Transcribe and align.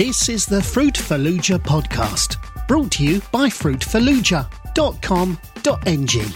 This 0.00 0.30
is 0.30 0.46
the 0.46 0.60
Fruitfuluja 0.60 1.58
podcast, 1.58 2.38
brought 2.66 2.92
to 2.92 3.04
you 3.04 3.20
by 3.30 3.50
fruitfuluja.com.ng. 3.50 6.34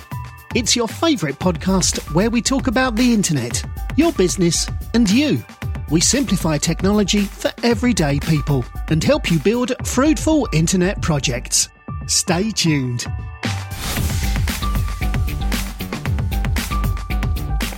It's 0.55 0.77
your 0.77 0.87
favourite 0.87 1.39
podcast 1.39 2.15
where 2.15 2.29
we 2.29 2.43
talk 2.43 2.67
about 2.67 2.95
the 2.95 3.15
internet, 3.15 3.65
your 3.97 4.13
business, 4.13 4.69
and 4.93 5.11
you. 5.11 5.43
We 5.89 6.03
simplify 6.03 6.59
technology 6.59 7.23
for 7.23 7.51
everyday 7.63 8.21
people 8.21 8.67
and 8.91 9.03
help 9.03 9.31
you 9.31 9.39
build 9.39 9.73
fruitful 9.87 10.47
internet 10.53 11.01
projects. 11.01 11.71
Stay 12.07 12.51
tuned. 12.51 13.07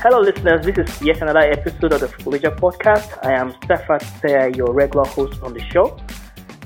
Hello, 0.02 0.20
listeners. 0.20 0.64
This 0.64 0.76
is 0.76 1.02
yet 1.02 1.22
another 1.22 1.40
episode 1.40 1.90
of 1.90 2.00
the 2.00 2.08
Fallujah 2.08 2.54
podcast. 2.58 3.18
I 3.24 3.32
am 3.32 3.54
Stefan 3.64 3.98
Thayer, 4.20 4.50
your 4.50 4.74
regular 4.74 5.06
host 5.06 5.40
on 5.42 5.54
the 5.54 5.60
show, 5.72 5.96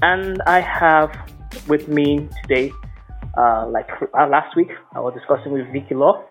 and 0.03 0.43
I 0.47 0.61
have 0.61 1.17
with 1.69 1.87
me 1.87 2.29
today, 2.43 2.73
uh, 3.39 3.69
like 3.69 3.89
uh, 4.19 4.27
last 4.27 4.57
week, 4.57 4.71
I 4.93 4.99
was 4.99 5.15
discussing 5.15 5.53
with 5.53 5.73
Vicky 5.73 5.95
Law, 5.95 6.25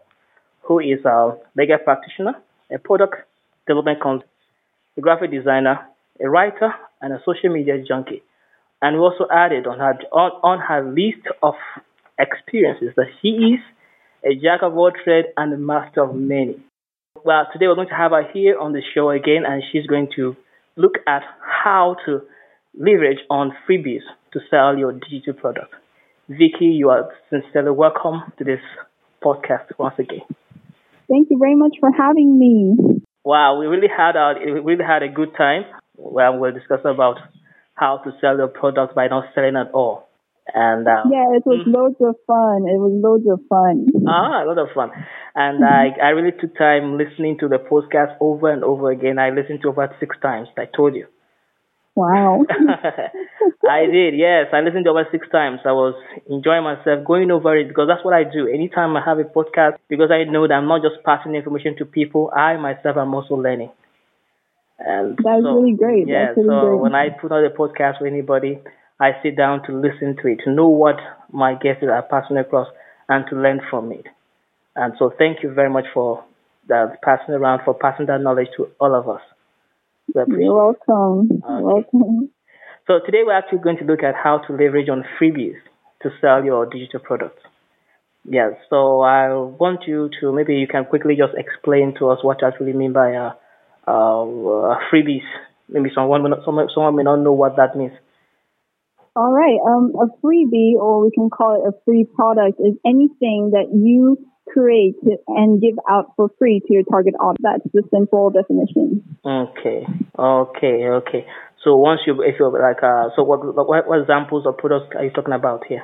who 0.63 0.79
is 0.79 1.03
a 1.05 1.37
legal 1.55 1.77
practitioner, 1.77 2.33
a 2.69 2.77
product 2.77 3.15
development 3.65 4.01
consultant, 4.01 4.29
a 4.97 5.01
graphic 5.01 5.31
designer, 5.31 5.87
a 6.21 6.29
writer, 6.29 6.73
and 7.01 7.13
a 7.13 7.21
social 7.25 7.49
media 7.49 7.81
junkie. 7.87 8.23
And 8.81 8.97
we 8.97 9.01
also 9.01 9.25
added 9.31 9.67
on 9.67 9.79
her 9.79 9.97
on, 10.11 10.31
on 10.43 10.59
her 10.59 10.83
list 10.83 11.25
of 11.41 11.55
experiences 12.19 12.89
that 12.97 13.07
she 13.21 13.29
is 13.29 13.59
a 14.25 14.35
jack 14.35 14.63
of 14.63 14.77
all 14.77 14.91
trades 14.91 15.29
and 15.37 15.53
a 15.53 15.57
master 15.57 16.03
of 16.03 16.13
many. 16.13 16.61
Well, 17.25 17.47
today 17.51 17.67
we're 17.67 17.75
going 17.75 17.89
to 17.89 17.95
have 17.95 18.11
her 18.11 18.23
here 18.33 18.57
on 18.57 18.71
the 18.71 18.81
show 18.93 19.09
again, 19.09 19.43
and 19.45 19.61
she's 19.71 19.85
going 19.87 20.07
to 20.15 20.37
look 20.77 20.95
at 21.05 21.21
how 21.41 21.97
to 22.05 22.21
leverage 22.77 23.19
on 23.29 23.51
freebies 23.67 24.03
to 24.31 24.39
sell 24.49 24.77
your 24.77 24.93
digital 24.93 25.33
product. 25.33 25.73
Vicky, 26.29 26.65
you 26.65 26.89
are 26.89 27.09
sincerely 27.29 27.71
welcome 27.71 28.31
to 28.37 28.43
this 28.45 28.61
podcast 29.21 29.65
once 29.77 29.95
again. 29.99 30.21
Thank 31.09 31.29
you 31.29 31.37
very 31.39 31.55
much 31.55 31.75
for 31.79 31.91
having 31.91 32.39
me. 32.39 33.01
Wow, 33.25 33.59
we 33.59 33.65
really 33.65 33.89
had 33.89 34.15
a 34.15 34.35
we 34.53 34.59
really 34.61 34.85
had 34.85 35.03
a 35.03 35.09
good 35.09 35.35
time 35.35 35.63
where 35.95 36.31
we're 36.31 36.51
discussing 36.51 36.91
about 36.91 37.17
how 37.73 37.97
to 38.05 38.11
sell 38.21 38.37
your 38.37 38.47
product 38.47 38.95
by 38.95 39.07
not 39.07 39.25
selling 39.35 39.57
at 39.57 39.71
all. 39.73 40.08
And 40.53 40.87
uh, 40.87 41.03
yeah, 41.11 41.35
it 41.37 41.45
was 41.45 41.65
mm. 41.67 41.73
loads 41.73 42.01
of 42.01 42.15
fun. 42.25 42.65
It 42.65 42.79
was 42.79 42.93
loads 42.97 43.27
of 43.29 43.39
fun. 43.47 43.85
Ah, 44.07 44.43
a 44.43 44.45
lot 44.45 44.57
of 44.57 44.69
fun. 44.73 44.91
And 45.35 45.63
I, 45.63 45.93
I 46.01 46.09
really 46.09 46.31
took 46.31 46.57
time 46.57 46.97
listening 46.97 47.37
to 47.39 47.47
the 47.47 47.57
podcast 47.57 48.17
over 48.19 48.51
and 48.51 48.63
over 48.63 48.89
again. 48.89 49.19
I 49.19 49.29
listened 49.29 49.61
to 49.63 49.69
about 49.69 49.91
six 49.99 50.15
times. 50.21 50.49
I 50.57 50.65
told 50.65 50.95
you. 50.95 51.05
Wow. 51.95 52.45
I 53.69 53.85
did, 53.85 54.15
yes. 54.15 54.47
I 54.53 54.61
listened 54.61 54.85
to 54.85 54.91
over 54.91 55.05
six 55.11 55.27
times. 55.29 55.59
I 55.65 55.73
was 55.73 55.93
enjoying 56.29 56.63
myself 56.63 57.05
going 57.05 57.29
over 57.29 57.57
it 57.57 57.67
because 57.67 57.87
that's 57.87 58.03
what 58.05 58.13
I 58.13 58.23
do. 58.23 58.47
Anytime 58.47 58.95
I 58.95 59.03
have 59.03 59.19
a 59.19 59.25
podcast, 59.25 59.77
because 59.89 60.09
I 60.09 60.23
know 60.23 60.47
that 60.47 60.53
I'm 60.53 60.67
not 60.67 60.81
just 60.81 61.03
passing 61.03 61.35
information 61.35 61.75
to 61.77 61.85
people, 61.85 62.31
I 62.35 62.57
myself 62.57 62.97
am 62.97 63.13
also 63.13 63.35
learning. 63.35 63.71
And 64.79 65.17
that's 65.17 65.43
so, 65.43 65.59
really 65.59 65.75
great. 65.75 66.07
Yeah, 66.07 66.31
really 66.37 66.47
so 66.47 66.71
great. 66.71 66.79
when 66.79 66.95
I 66.95 67.09
put 67.09 67.33
out 67.33 67.43
a 67.43 67.49
podcast 67.49 67.99
for 67.99 68.07
anybody, 68.07 68.59
I 68.99 69.11
sit 69.23 69.37
down 69.37 69.63
to 69.67 69.73
listen 69.73 70.17
to 70.21 70.27
it, 70.27 70.39
to 70.43 70.51
know 70.51 70.67
what 70.67 70.97
my 71.31 71.53
guests 71.53 71.83
are 71.83 72.01
passing 72.03 72.37
across, 72.37 72.67
and 73.07 73.25
to 73.29 73.35
learn 73.35 73.61
from 73.69 73.91
it. 73.91 74.05
And 74.75 74.93
so, 74.99 75.11
thank 75.17 75.41
you 75.43 75.53
very 75.53 75.69
much 75.69 75.85
for 75.93 76.23
passing 77.03 77.33
around, 77.33 77.61
for 77.65 77.73
passing 77.73 78.05
that 78.07 78.21
knowledge 78.21 78.49
to 78.57 78.67
all 78.79 78.93
of 78.95 79.07
us. 79.09 79.21
You're 80.15 80.53
welcome. 80.55 81.29
Okay. 81.31 81.63
welcome. 81.63 82.29
So 82.87 82.99
today 83.05 83.19
we're 83.23 83.37
actually 83.37 83.59
going 83.59 83.77
to 83.77 83.83
look 83.85 84.01
at 84.01 84.15
how 84.15 84.39
to 84.47 84.53
leverage 84.53 84.89
on 84.89 85.03
freebies 85.21 85.57
to 86.01 86.09
sell 86.19 86.43
your 86.43 86.65
digital 86.65 86.99
products. 86.99 87.41
Yes, 88.25 88.53
so 88.69 89.01
I 89.01 89.29
want 89.33 89.81
you 89.87 90.09
to 90.19 90.33
maybe 90.33 90.55
you 90.55 90.67
can 90.67 90.85
quickly 90.85 91.15
just 91.15 91.33
explain 91.37 91.93
to 91.99 92.09
us 92.09 92.19
what 92.23 92.41
you 92.41 92.47
actually 92.47 92.73
mean 92.73 92.93
by 92.93 93.13
uh, 93.15 93.33
uh, 93.87 94.75
freebies. 94.91 95.27
Maybe 95.67 95.91
someone 95.93 96.25
someone, 96.43 96.67
someone 96.73 96.95
may 96.95 97.03
not 97.03 97.17
know 97.17 97.33
what 97.33 97.55
that 97.57 97.77
means. 97.77 97.93
All 99.15 99.33
right. 99.33 99.59
Um, 99.65 99.93
a 99.95 100.07
freebie, 100.23 100.73
or 100.79 101.01
we 101.03 101.11
can 101.11 101.29
call 101.29 101.61
it 101.61 101.67
a 101.67 101.73
free 101.85 102.05
product, 102.05 102.59
is 102.59 102.75
anything 102.85 103.51
that 103.53 103.73
you 103.73 104.17
create 104.51 104.95
and 105.27 105.61
give 105.61 105.77
out 105.89 106.13
for 106.15 106.29
free 106.39 106.59
to 106.59 106.73
your 106.73 106.83
target 106.89 107.13
audience. 107.19 107.39
That's 107.41 107.73
the 107.73 107.83
simple 107.93 108.29
definition. 108.31 109.03
Okay. 109.25 109.85
Okay. 110.17 110.89
Okay. 110.89 111.25
So 111.63 111.75
once 111.75 112.01
you, 112.07 112.21
if 112.23 112.35
you're 112.39 112.51
like, 112.51 112.81
uh, 112.81 113.09
so 113.15 113.23
what, 113.23 113.43
what, 113.43 113.87
what 113.87 113.99
examples 113.99 114.45
of 114.45 114.57
products 114.57 114.95
are 114.95 115.03
you 115.03 115.11
talking 115.11 115.33
about 115.33 115.65
here? 115.67 115.83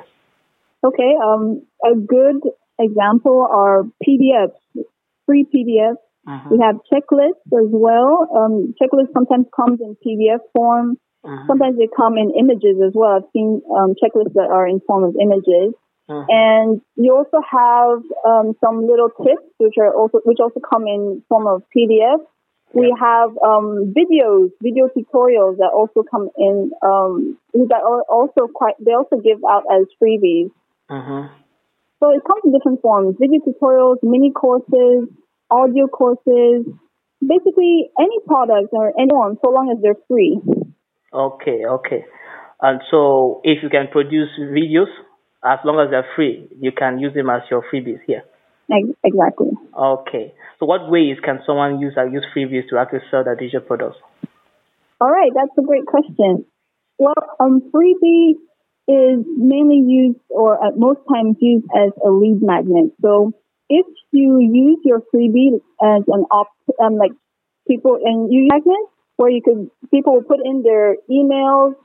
Okay. 0.84 1.13
Um, 1.24 1.63
a 1.84 1.96
good 1.96 2.42
example 2.80 3.47
are 3.50 3.84
PDFs, 4.06 4.84
free 5.25 5.46
PDFs. 5.46 6.02
Uh-huh. 6.28 6.50
We 6.50 6.59
have 6.63 6.78
checklists 6.92 7.46
as 7.53 7.69
well. 7.69 8.28
Um, 8.36 8.74
checklists 8.81 9.13
sometimes 9.13 9.46
comes 9.56 9.80
in 9.80 9.96
PDF 9.96 10.40
form. 10.53 10.97
Uh-huh. 11.25 11.44
Sometimes 11.47 11.78
they 11.78 11.90
come 11.90 12.18
in 12.18 12.30
images 12.38 12.78
as 12.86 12.94
well. 12.94 13.18
I've 13.18 13.30
seen 13.34 13.62
um, 13.74 13.97
checklists 13.97 14.38
that 14.38 14.53
are 14.53 14.68
in 14.68 14.80
form 14.86 15.03
of 15.03 15.16
images. 15.18 15.74
Uh-huh. 16.08 16.25
And 16.30 16.81
you 16.96 17.18
also 17.18 17.41
have 17.41 18.06
um, 18.22 18.53
some 18.62 18.86
little 18.86 19.09
tips, 19.09 19.50
which 19.58 19.74
are 19.81 19.90
also 19.90 20.22
which 20.24 20.38
also 20.40 20.62
come 20.62 20.86
in 20.86 21.24
form 21.28 21.47
of 21.47 21.63
PDF. 21.74 22.22
Yeah. 22.22 22.81
We 22.81 22.94
have 22.94 23.30
um, 23.41 23.90
videos, 23.90 24.53
video 24.62 24.86
tutorials 24.94 25.58
that 25.58 25.74
also 25.74 26.06
come 26.06 26.30
in 26.38 26.69
um, 26.86 27.38
that 27.53 27.81
are 27.81 28.03
also 28.06 28.46
quite. 28.53 28.75
They 28.78 28.94
also 28.94 29.18
give 29.18 29.42
out 29.50 29.63
as 29.66 29.90
freebies. 29.97 30.53
Uh-huh. 30.90 31.30
So 32.03 32.13
it 32.13 32.22
comes 32.22 32.42
in 32.46 32.53
different 32.53 32.81
forms: 32.81 33.16
video 33.19 33.42
tutorials, 33.42 33.97
mini 34.03 34.30
courses, 34.30 35.09
audio 35.50 35.88
courses, 35.88 36.69
basically 37.18 37.90
any 38.00 38.19
product 38.28 38.69
or 38.74 38.94
anyone, 39.00 39.38
so 39.44 39.50
long 39.50 39.74
as 39.74 39.81
they're 39.81 39.97
free. 40.07 40.38
Okay, 41.15 41.65
okay. 41.65 42.05
And 42.61 42.81
so 42.91 43.41
if 43.43 43.63
you 43.63 43.69
can 43.69 43.87
produce 43.91 44.29
videos, 44.39 44.91
as 45.43 45.59
long 45.63 45.79
as 45.79 45.91
they're 45.91 46.07
free, 46.15 46.47
you 46.59 46.71
can 46.71 46.99
use 46.99 47.13
them 47.13 47.29
as 47.29 47.41
your 47.49 47.63
freebies 47.71 47.99
here. 48.05 48.23
Exactly. 49.03 49.51
Okay. 49.77 50.33
So 50.59 50.65
what 50.65 50.89
ways 50.89 51.17
can 51.23 51.39
someone 51.45 51.79
use 51.79 51.93
uh, 51.97 52.05
use 52.05 52.25
freebies 52.35 52.67
to 52.69 52.77
actually 52.77 53.05
sell 53.11 53.23
their 53.23 53.35
digital 53.35 53.61
products? 53.61 53.97
All 54.99 55.11
right, 55.11 55.31
that's 55.33 55.55
a 55.57 55.61
great 55.61 55.85
question. 55.85 56.45
Well, 56.97 57.13
um, 57.39 57.61
freebie 57.71 58.33
is 58.87 59.25
mainly 59.37 59.83
used 59.85 60.19
or 60.29 60.55
at 60.65 60.77
most 60.77 60.99
times 61.11 61.37
used 61.39 61.65
as 61.75 61.91
a 62.03 62.09
lead 62.09 62.41
magnet. 62.41 62.93
So 63.01 63.33
if 63.69 63.85
you 64.11 64.39
use 64.39 64.79
your 64.85 65.01
freebie 65.13 65.61
as 65.81 66.03
an 66.07 66.25
op, 66.31 66.47
um, 66.81 66.95
like 66.95 67.11
people 67.67 67.99
and 68.03 68.31
you 68.31 68.47
magnet, 68.49 68.89
where 69.17 69.29
you 69.29 69.41
could 69.41 69.69
people 69.91 70.13
will 70.13 70.23
put 70.23 70.39
in 70.43 70.63
their 70.63 70.95
emails 71.09 71.75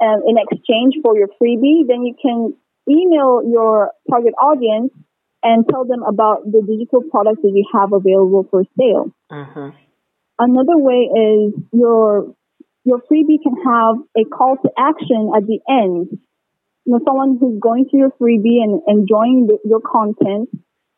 um, 0.00 0.22
in 0.26 0.36
exchange 0.38 0.94
for 1.02 1.16
your 1.16 1.28
freebie. 1.40 1.86
Then 1.86 2.02
you 2.02 2.14
can 2.20 2.54
email 2.88 3.42
your 3.44 3.92
target 4.10 4.34
audience 4.40 4.92
and 5.42 5.64
tell 5.68 5.84
them 5.84 6.02
about 6.02 6.44
the 6.44 6.62
digital 6.66 7.02
products 7.10 7.42
that 7.42 7.52
you 7.54 7.64
have 7.74 7.92
available 7.92 8.46
for 8.50 8.64
sale. 8.78 9.12
Uh-huh. 9.30 9.70
Another 10.38 10.76
way 10.76 11.08
is 11.10 11.54
your 11.72 12.34
your 12.84 12.98
freebie 13.10 13.42
can 13.42 13.54
have 13.64 13.96
a 14.16 14.24
call 14.24 14.56
to 14.62 14.70
action 14.78 15.32
at 15.36 15.46
the 15.46 15.60
end. 15.68 16.08
You 16.86 16.94
know, 16.94 17.00
someone 17.06 17.36
who's 17.38 17.60
going 17.60 17.86
to 17.90 17.96
your 17.96 18.10
freebie 18.10 18.62
and 18.62 18.80
enjoying 18.88 19.46
the, 19.46 19.58
your 19.64 19.80
content, 19.80 20.48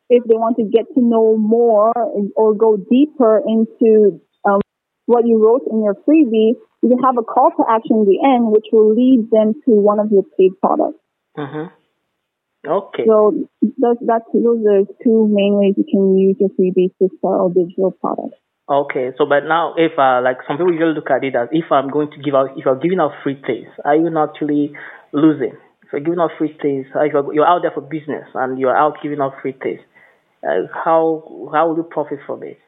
if 0.08 0.22
they 0.24 0.36
want 0.36 0.56
to 0.58 0.64
get 0.64 0.86
to 0.94 1.00
know 1.00 1.36
more 1.36 1.92
or 2.36 2.54
go 2.54 2.76
deeper 2.76 3.42
into 3.44 4.20
what 5.10 5.26
you 5.26 5.42
wrote 5.42 5.66
in 5.66 5.82
your 5.82 5.98
freebie, 6.06 6.54
you 6.82 6.88
can 6.88 7.02
have 7.02 7.18
a 7.18 7.26
call 7.26 7.50
to 7.50 7.64
action 7.66 8.06
at 8.06 8.06
the 8.06 8.22
end, 8.22 8.54
which 8.54 8.70
will 8.70 8.94
lead 8.94 9.26
them 9.34 9.58
to 9.66 9.70
one 9.74 9.98
of 9.98 10.14
your 10.14 10.22
paid 10.38 10.54
products. 10.62 11.02
Uh-huh. 11.36 11.68
Okay. 12.62 13.04
So 13.06 13.34
that's, 13.60 13.98
that's, 14.06 14.28
those 14.32 14.62
are 14.62 14.86
two 15.02 15.26
main 15.26 15.58
ways 15.58 15.74
you 15.76 15.84
can 15.88 16.16
use 16.16 16.36
your 16.38 16.54
freebies 16.54 16.94
to 17.02 17.10
sell 17.20 17.50
digital 17.50 17.90
products. 17.90 18.38
Okay, 18.70 19.10
so 19.18 19.26
but 19.26 19.50
now 19.50 19.74
if 19.76 19.98
uh, 19.98 20.22
like 20.22 20.46
some 20.46 20.56
people 20.56 20.70
usually 20.70 20.94
look 20.94 21.10
at 21.10 21.24
it 21.24 21.34
as 21.34 21.48
if 21.50 21.72
I'm 21.72 21.90
going 21.90 22.08
to 22.12 22.22
give 22.22 22.36
out 22.36 22.54
if 22.56 22.64
you're 22.64 22.78
giving 22.78 23.00
out 23.00 23.10
free 23.24 23.34
things, 23.34 23.66
are 23.84 23.96
you 23.96 24.10
not 24.10 24.30
actually 24.30 24.70
losing? 25.10 25.58
If 25.82 25.90
you're 25.90 26.06
giving 26.06 26.20
out 26.20 26.30
free 26.38 26.56
things, 26.62 26.86
if 26.94 27.12
you're, 27.12 27.34
you're 27.34 27.48
out 27.48 27.62
there 27.62 27.72
for 27.74 27.80
business 27.80 28.30
and 28.32 28.60
you're 28.60 28.76
out 28.76 29.02
giving 29.02 29.18
out 29.18 29.34
free 29.42 29.56
things, 29.60 29.80
uh, 30.46 30.70
how 30.70 31.50
how 31.52 31.66
will 31.66 31.78
you 31.78 31.82
profit 31.82 32.20
from 32.24 32.44
it? 32.44 32.60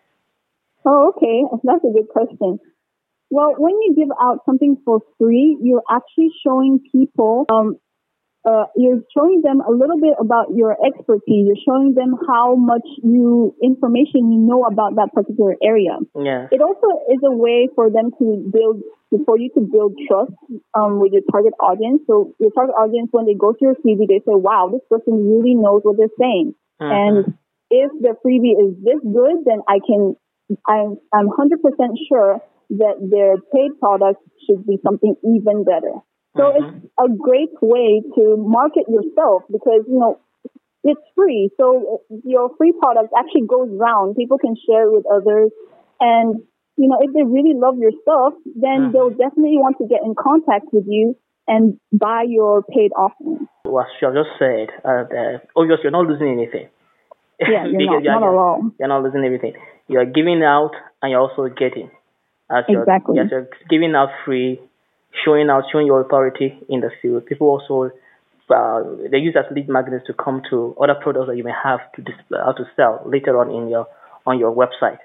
Oh, 0.84 1.12
okay. 1.17 1.44
That's 1.64 1.84
a 1.84 1.93
good 1.93 2.08
question. 2.08 2.58
Well, 3.31 3.55
when 3.56 3.73
you 3.81 3.94
give 3.96 4.11
out 4.20 4.40
something 4.44 4.76
for 4.84 5.00
free, 5.19 5.56
you're 5.62 5.82
actually 5.90 6.31
showing 6.44 6.81
people 6.93 7.46
um, 7.50 7.79
uh, 8.44 8.64
you're 8.75 8.99
showing 9.17 9.40
them 9.43 9.61
a 9.61 9.70
little 9.70 10.00
bit 10.00 10.14
about 10.19 10.49
your 10.55 10.76
expertise. 10.84 11.46
You're 11.46 11.62
showing 11.64 11.94
them 11.94 12.19
how 12.26 12.56
much 12.56 12.82
you 13.02 13.55
information 13.62 14.32
you 14.32 14.38
know 14.38 14.64
about 14.64 14.96
that 14.96 15.14
particular 15.14 15.55
area. 15.62 15.99
Yeah. 16.19 16.49
It 16.50 16.61
also 16.61 17.06
is 17.08 17.20
a 17.25 17.31
way 17.31 17.69
for 17.75 17.88
them 17.88 18.11
to 18.19 18.50
build, 18.50 18.82
for 19.26 19.38
you 19.38 19.49
to 19.55 19.61
build 19.61 19.94
trust 20.08 20.32
um, 20.75 20.99
with 20.99 21.12
your 21.12 21.23
target 21.31 21.55
audience. 21.61 22.02
So 22.08 22.35
your 22.40 22.50
target 22.50 22.75
audience, 22.75 23.08
when 23.12 23.26
they 23.26 23.35
go 23.35 23.52
to 23.52 23.58
your 23.61 23.76
freebie, 23.76 24.08
they 24.08 24.19
say, 24.26 24.35
"Wow, 24.35 24.70
this 24.73 24.82
person 24.90 25.23
really 25.23 25.55
knows 25.55 25.82
what 25.85 25.96
they're 25.96 26.19
saying." 26.19 26.55
Mhm. 26.82 26.90
And 26.90 27.35
if 27.70 27.90
the 28.02 28.17
freebie 28.26 28.58
is 28.58 28.75
this 28.82 29.00
good, 29.00 29.44
then 29.46 29.62
I 29.69 29.78
can, 29.78 30.17
I'm, 30.69 30.96
I'm 31.12 31.28
100% 31.28 31.58
sure 32.08 32.40
that 32.70 32.96
their 33.00 33.37
paid 33.52 33.78
product 33.81 34.20
should 34.46 34.66
be 34.66 34.78
something 34.82 35.14
even 35.25 35.64
better. 35.64 35.93
So 36.37 36.44
Mhm. 36.44 36.56
it's 36.58 36.87
a 36.99 37.08
great 37.08 37.52
way 37.60 38.02
to 38.16 38.37
market 38.37 38.88
yourself 38.88 39.44
because, 39.50 39.84
you 39.87 39.99
know, 39.99 40.19
it's 40.84 41.00
free. 41.14 41.50
So 41.56 42.02
your 42.25 42.50
free 42.56 42.72
product 42.72 43.12
actually 43.16 43.46
goes 43.46 43.70
around. 43.70 44.16
People 44.16 44.38
can 44.38 44.56
share 44.56 44.88
it 44.88 44.93
with 44.93 45.06
others. 45.06 45.50
And, 46.00 46.43
you 46.76 46.88
know, 46.88 46.99
if 47.00 47.12
they 47.12 47.22
really 47.22 47.54
love 47.54 47.78
your 47.78 47.93
stuff, 48.02 48.34
then 48.56 48.88
Mhm. 48.88 48.93
they'll 48.93 49.10
definitely 49.10 49.58
want 49.58 49.78
to 49.78 49.87
get 49.87 50.02
in 50.02 50.14
contact 50.14 50.72
with 50.72 50.87
you 50.88 51.16
and 51.46 51.78
buy 51.93 52.22
your 52.22 52.62
paid 52.62 52.93
offering. 52.96 53.46
What 53.64 53.87
you 54.00 54.08
have 54.08 54.14
just 54.14 54.31
said, 54.38 54.70
uh, 54.84 55.38
obviously 55.54 55.84
you're 55.84 55.93
not 55.93 56.06
losing 56.06 56.28
anything. 56.28 56.69
Yeah, 57.40 57.67
you're 57.70 58.00
not, 58.00 58.02
not 58.02 58.23
at 58.23 58.34
all. 58.34 58.70
You're 58.79 58.88
not 58.88 59.02
losing 59.02 59.25
everything. 59.25 59.55
You're 59.88 60.06
giving 60.06 60.43
out 60.43 60.73
and 61.00 61.11
you're 61.11 61.20
also 61.20 61.49
getting. 61.49 61.90
As 62.50 62.64
you're, 62.69 62.82
Exactly. 62.82 63.17
Yes, 63.17 63.26
you're 63.31 63.49
giving 63.70 63.94
out 63.94 64.08
free, 64.25 64.61
showing 65.25 65.49
out, 65.50 65.64
showing 65.73 65.87
your 65.87 66.00
authority 66.02 66.58
in 66.69 66.81
the 66.81 66.90
field. 67.00 67.26
People 67.26 67.49
also, 67.49 67.90
uh, 68.55 68.82
they 69.11 69.19
use 69.19 69.34
as 69.38 69.44
lead 69.55 69.69
magnets 69.69 70.06
to 70.06 70.12
come 70.12 70.43
to 70.50 70.76
other 70.81 70.94
products 71.00 71.29
that 71.29 71.37
you 71.37 71.44
may 71.44 71.55
have 71.64 71.81
to 71.96 72.02
display, 72.02 72.38
how 72.44 72.52
to 72.52 72.64
sell 72.76 73.02
later 73.06 73.38
on 73.40 73.50
in 73.50 73.69
your 73.69 73.87
on 74.26 74.38
your 74.38 74.55
website. 74.55 74.99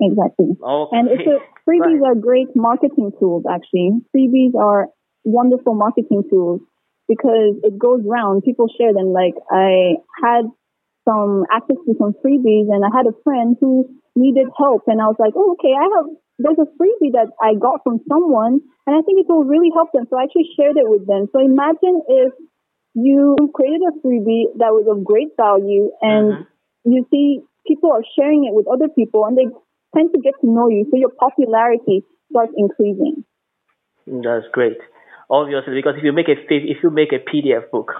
Exactly. 0.00 0.56
Okay. 0.62 0.96
And 0.98 1.08
it's 1.08 1.26
a, 1.26 1.38
freebies 1.70 2.00
Right. 2.00 2.10
are 2.10 2.14
great 2.14 2.48
marketing 2.54 3.12
tools, 3.18 3.44
actually. 3.50 3.92
Freebies 4.14 4.54
are 4.54 4.88
wonderful 5.24 5.74
marketing 5.74 6.24
tools 6.28 6.60
because 7.08 7.56
it 7.62 7.78
goes 7.78 8.00
around. 8.06 8.42
People 8.42 8.66
share 8.76 8.92
them. 8.92 9.12
Like 9.12 9.34
I 9.50 9.94
had 10.22 10.50
some 11.06 11.46
access 11.50 11.78
to 11.86 11.94
some 11.98 12.12
freebies 12.18 12.66
and 12.68 12.82
I 12.84 12.90
had 12.90 13.06
a 13.06 13.14
friend 13.22 13.56
who 13.60 13.88
needed 14.16 14.50
help 14.58 14.84
and 14.90 15.00
I 15.00 15.06
was 15.06 15.16
like, 15.18 15.32
oh, 15.36 15.54
okay, 15.54 15.72
I 15.72 15.86
have, 15.96 16.06
there's 16.38 16.58
a 16.58 16.68
freebie 16.74 17.14
that 17.14 17.30
I 17.40 17.54
got 17.54 17.80
from 17.86 18.02
someone 18.10 18.60
and 18.86 18.92
I 18.92 19.00
think 19.06 19.22
it 19.22 19.30
will 19.30 19.44
really 19.44 19.70
help 19.72 19.92
them. 19.92 20.06
So 20.10 20.18
I 20.18 20.24
actually 20.24 20.50
shared 20.58 20.76
it 20.76 20.88
with 20.88 21.06
them. 21.06 21.30
So 21.32 21.38
imagine 21.38 22.02
if 22.08 22.32
you 22.94 23.36
created 23.54 23.82
a 23.86 23.94
freebie 24.02 24.50
that 24.58 24.74
was 24.74 24.90
of 24.90 25.04
great 25.04 25.36
value 25.36 25.92
and 26.02 26.26
Mhm. 26.32 26.46
you 26.84 27.06
see 27.10 27.40
people 27.66 27.92
are 27.92 28.04
sharing 28.16 28.44
it 28.44 28.54
with 28.54 28.66
other 28.66 28.88
people 28.88 29.24
and 29.26 29.36
they 29.38 29.46
tend 29.94 30.12
to 30.12 30.20
get 30.20 30.34
to 30.40 30.46
know 30.50 30.68
you. 30.68 30.84
So 30.90 30.96
your 30.96 31.10
popularity 31.10 32.04
starts 32.30 32.52
increasing. 32.56 33.24
That's 34.06 34.48
great. 34.48 34.78
Obviously, 35.28 35.74
because 35.74 35.96
if 35.96 36.04
you 36.04 36.12
make 36.12 36.28
a 36.28 36.36
if 36.54 36.82
you 36.82 36.90
make 36.90 37.12
a 37.12 37.18
PDF 37.18 37.70
book, 37.70 37.92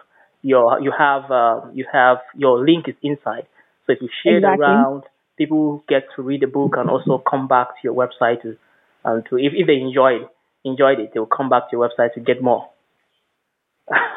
your 0.46 0.80
you 0.80 0.92
have 0.96 1.30
uh, 1.30 1.60
you 1.74 1.84
have 1.92 2.18
your 2.36 2.64
link 2.64 2.86
is 2.88 2.94
inside. 3.02 3.46
So 3.86 3.92
if 3.94 3.98
you 4.00 4.08
share 4.22 4.38
Exactly. 4.38 4.64
it 4.64 4.68
around, 4.68 5.02
people 5.36 5.82
get 5.88 6.04
to 6.14 6.22
read 6.22 6.42
the 6.42 6.46
book 6.46 6.74
and 6.76 6.88
also 6.88 7.18
come 7.18 7.48
back 7.48 7.68
to 7.68 7.80
your 7.82 7.94
website 7.94 8.42
to, 8.42 8.56
and 9.04 9.24
to 9.28 9.36
if, 9.38 9.52
if 9.54 9.66
they 9.66 9.76
enjoyed 9.82 10.28
enjoyed 10.64 11.00
it, 11.00 11.10
they 11.12 11.20
will 11.20 11.26
come 11.26 11.48
back 11.48 11.70
to 11.70 11.76
your 11.76 11.88
website 11.88 12.14
to 12.14 12.20
get 12.20 12.42
more. 12.42 12.70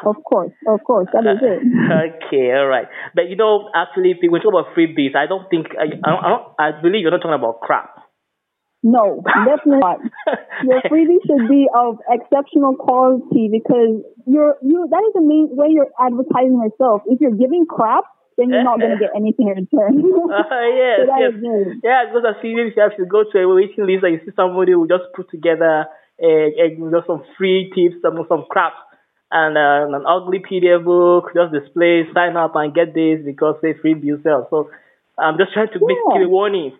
Of 0.04 0.16
course, 0.24 0.52
of 0.66 0.80
course, 0.84 1.06
that 1.12 1.22
is 1.26 1.38
it. 1.42 1.62
okay, 2.26 2.50
all 2.58 2.66
right. 2.66 2.88
But 3.14 3.28
you 3.28 3.36
know, 3.36 3.70
actually, 3.74 4.12
if 4.12 4.18
we 4.22 4.40
talk 4.40 4.54
about 4.54 4.74
freebies, 4.74 5.14
I 5.14 5.26
don't 5.26 5.48
think 5.50 5.68
I, 5.78 5.84
I, 5.84 6.10
don't, 6.10 6.24
I, 6.24 6.28
don't, 6.28 6.44
I 6.58 6.80
believe 6.82 7.02
you're 7.02 7.10
not 7.12 7.22
talking 7.22 7.38
about 7.38 7.60
crap. 7.60 7.99
No, 8.82 9.22
definitely 9.44 9.80
not. 9.80 9.98
Your 10.64 10.80
freebie 10.90 11.20
should 11.26 11.48
be 11.48 11.68
of 11.74 11.98
exceptional 12.08 12.76
quality 12.76 13.48
because 13.52 14.00
you're 14.26 14.56
you 14.62 14.88
that 14.90 15.02
is 15.08 15.12
the 15.14 15.20
main 15.20 15.48
way 15.52 15.68
you're 15.70 15.92
advertising 16.00 16.60
yourself. 16.64 17.02
If 17.06 17.20
you're 17.20 17.36
giving 17.36 17.66
crap, 17.68 18.04
then 18.38 18.48
you're 18.48 18.64
not 18.64 18.80
going 18.80 18.96
to 18.96 18.98
get 18.98 19.12
anything 19.16 19.52
in 19.52 19.68
return. 19.68 20.00
Uh, 20.00 20.64
yes, 20.72 21.04
so 21.04 21.12
yes. 21.12 21.32
Yeah, 21.84 22.08
because 22.08 22.24
I 22.24 22.40
see 22.40 22.56
if 22.56 22.72
you 22.72 22.88
to 22.96 23.04
go 23.04 23.24
to 23.28 23.36
a 23.38 23.54
waiting 23.54 23.84
list 23.84 24.04
and 24.04 24.14
you 24.16 24.20
see 24.24 24.32
somebody 24.34 24.72
who 24.72 24.88
just 24.88 25.04
put 25.14 25.28
together 25.30 25.84
a, 26.16 26.30
a 26.56 26.66
just 26.72 27.06
some 27.06 27.22
free 27.36 27.68
tips, 27.76 28.00
some 28.00 28.16
some 28.28 28.44
crap, 28.48 28.72
and 29.30 29.56
uh, 29.60 29.92
an 29.92 30.04
ugly 30.08 30.40
PDF 30.40 30.84
book, 30.84 31.32
just 31.36 31.52
display, 31.52 32.08
sign 32.14 32.36
up 32.36 32.56
and 32.56 32.72
get 32.74 32.94
this 32.94 33.20
because 33.24 33.56
they 33.60 33.74
free 33.76 33.92
yourself. 34.00 34.48
So 34.48 34.70
I'm 35.18 35.36
just 35.36 35.52
trying 35.52 35.68
to 35.68 35.80
make 35.84 36.00
Yeah. 36.08 36.20
you 36.20 36.26
a 36.26 36.28
warning. 36.28 36.72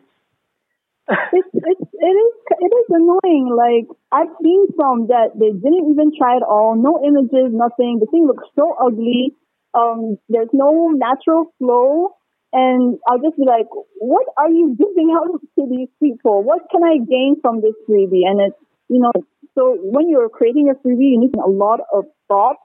It's 1.32 1.50
it's 1.54 1.86
it 1.92 2.14
is 2.24 2.32
it 2.50 2.72
is 2.72 2.86
annoying. 2.90 3.50
Like 3.50 3.86
I've 4.12 4.32
seen 4.42 4.66
some 4.78 5.08
that 5.08 5.34
they 5.34 5.50
didn't 5.50 5.90
even 5.90 6.12
try 6.16 6.36
at 6.36 6.42
all. 6.42 6.76
No 6.76 7.02
images, 7.04 7.50
nothing. 7.52 7.98
The 8.00 8.06
thing 8.10 8.26
looks 8.26 8.46
so 8.58 8.74
ugly. 8.80 9.34
Um, 9.74 10.18
there's 10.28 10.50
no 10.52 10.90
natural 10.90 11.54
flow, 11.58 12.16
and 12.52 12.98
I'll 13.08 13.22
just 13.22 13.36
be 13.36 13.46
like, 13.46 13.66
"What 13.98 14.26
are 14.38 14.50
you 14.50 14.74
giving 14.78 15.14
out 15.14 15.30
to 15.58 15.62
these 15.68 15.90
people? 16.02 16.42
What 16.42 16.66
can 16.70 16.82
I 16.82 16.98
gain 16.98 17.36
from 17.40 17.60
this 17.60 17.74
freebie?" 17.88 18.26
And 18.26 18.40
it's 18.40 18.58
you 18.88 19.00
know, 19.00 19.12
so 19.54 19.76
when 19.80 20.08
you're 20.10 20.28
creating 20.28 20.70
a 20.70 20.74
freebie, 20.74 21.14
you 21.14 21.20
need 21.20 21.34
a 21.38 21.48
lot 21.50 21.80
of 21.92 22.04
thought 22.28 22.56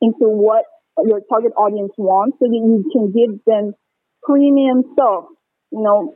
into 0.00 0.28
what 0.28 0.64
your 1.04 1.20
target 1.28 1.52
audience 1.56 1.92
wants, 1.98 2.38
so 2.38 2.46
that 2.48 2.56
you 2.56 2.84
can 2.92 3.12
give 3.12 3.44
them 3.44 3.74
premium 4.22 4.84
stuff. 4.92 5.24
You 5.70 5.82
know, 5.82 6.14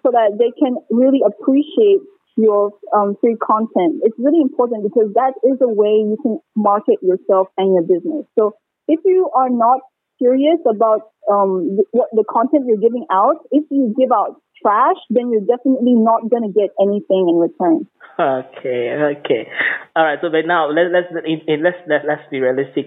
so 0.00 0.10
that 0.10 0.38
they 0.38 0.50
can 0.56 0.76
really 0.90 1.20
appreciate 1.20 2.00
your 2.36 2.72
um, 2.96 3.16
free 3.20 3.36
content. 3.36 4.00
It's 4.02 4.16
really 4.18 4.40
important 4.40 4.84
because 4.88 5.12
that 5.14 5.36
is 5.44 5.60
a 5.60 5.68
way 5.68 6.00
you 6.00 6.16
can 6.22 6.40
market 6.56 6.96
yourself 7.02 7.48
and 7.58 7.76
your 7.76 7.84
business. 7.84 8.24
So 8.38 8.56
if 8.88 9.00
you 9.04 9.28
are 9.36 9.50
not 9.50 9.80
curious 10.18 10.58
about 10.64 11.12
um, 11.30 11.76
th- 11.76 11.88
what 11.92 12.08
the 12.12 12.24
content 12.24 12.64
you're 12.66 12.80
giving 12.80 13.04
out, 13.12 13.44
if 13.50 13.64
you 13.70 13.94
give 13.98 14.10
out 14.12 14.40
trash, 14.62 14.96
then 15.10 15.30
you're 15.30 15.44
definitely 15.44 15.94
not 15.94 16.30
going 16.30 16.42
to 16.46 16.52
get 16.52 16.70
anything 16.80 17.28
in 17.28 17.36
return. 17.36 17.86
Okay, 18.18 18.92
okay, 19.18 19.48
all 19.96 20.04
right. 20.04 20.18
So, 20.20 20.28
but 20.30 20.46
now 20.46 20.68
let, 20.68 20.92
let's 20.92 21.08
let's 21.12 21.76
let's 21.88 22.04
let's 22.06 22.22
be 22.30 22.40
realistic. 22.40 22.86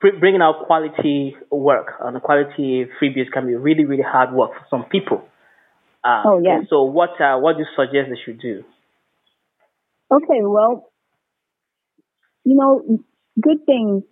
Br- 0.00 0.18
Bringing 0.20 0.42
out 0.42 0.66
quality 0.66 1.36
work 1.50 1.94
and 2.00 2.20
quality 2.22 2.86
freebies 3.00 3.32
can 3.32 3.46
be 3.46 3.54
really 3.54 3.84
really 3.84 4.04
hard 4.06 4.32
work 4.32 4.52
for 4.52 4.66
some 4.70 4.84
people. 4.84 5.24
Uh, 6.04 6.22
Oh, 6.24 6.40
yeah. 6.42 6.60
So, 6.70 6.84
what 6.84 7.20
uh, 7.20 7.38
what 7.38 7.56
do 7.56 7.60
you 7.62 7.68
suggest 7.76 8.10
they 8.10 8.20
should 8.24 8.40
do? 8.40 8.64
Okay, 10.10 10.40
well, 10.42 10.90
you 12.44 12.56
know, 12.56 12.98
good 13.40 13.66
things 13.66 14.04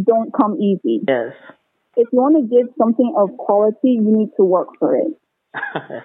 don't 0.00 0.32
come 0.32 0.60
easy. 0.60 1.00
Yes. 1.06 1.32
If 1.96 2.08
you 2.12 2.18
want 2.18 2.34
to 2.36 2.42
give 2.42 2.74
something 2.76 3.14
of 3.16 3.36
quality, 3.36 3.90
you 3.90 4.02
need 4.02 4.30
to 4.36 4.44
work 4.44 4.68
for 4.80 4.96
it. 4.96 5.12
yeah. 5.54 6.00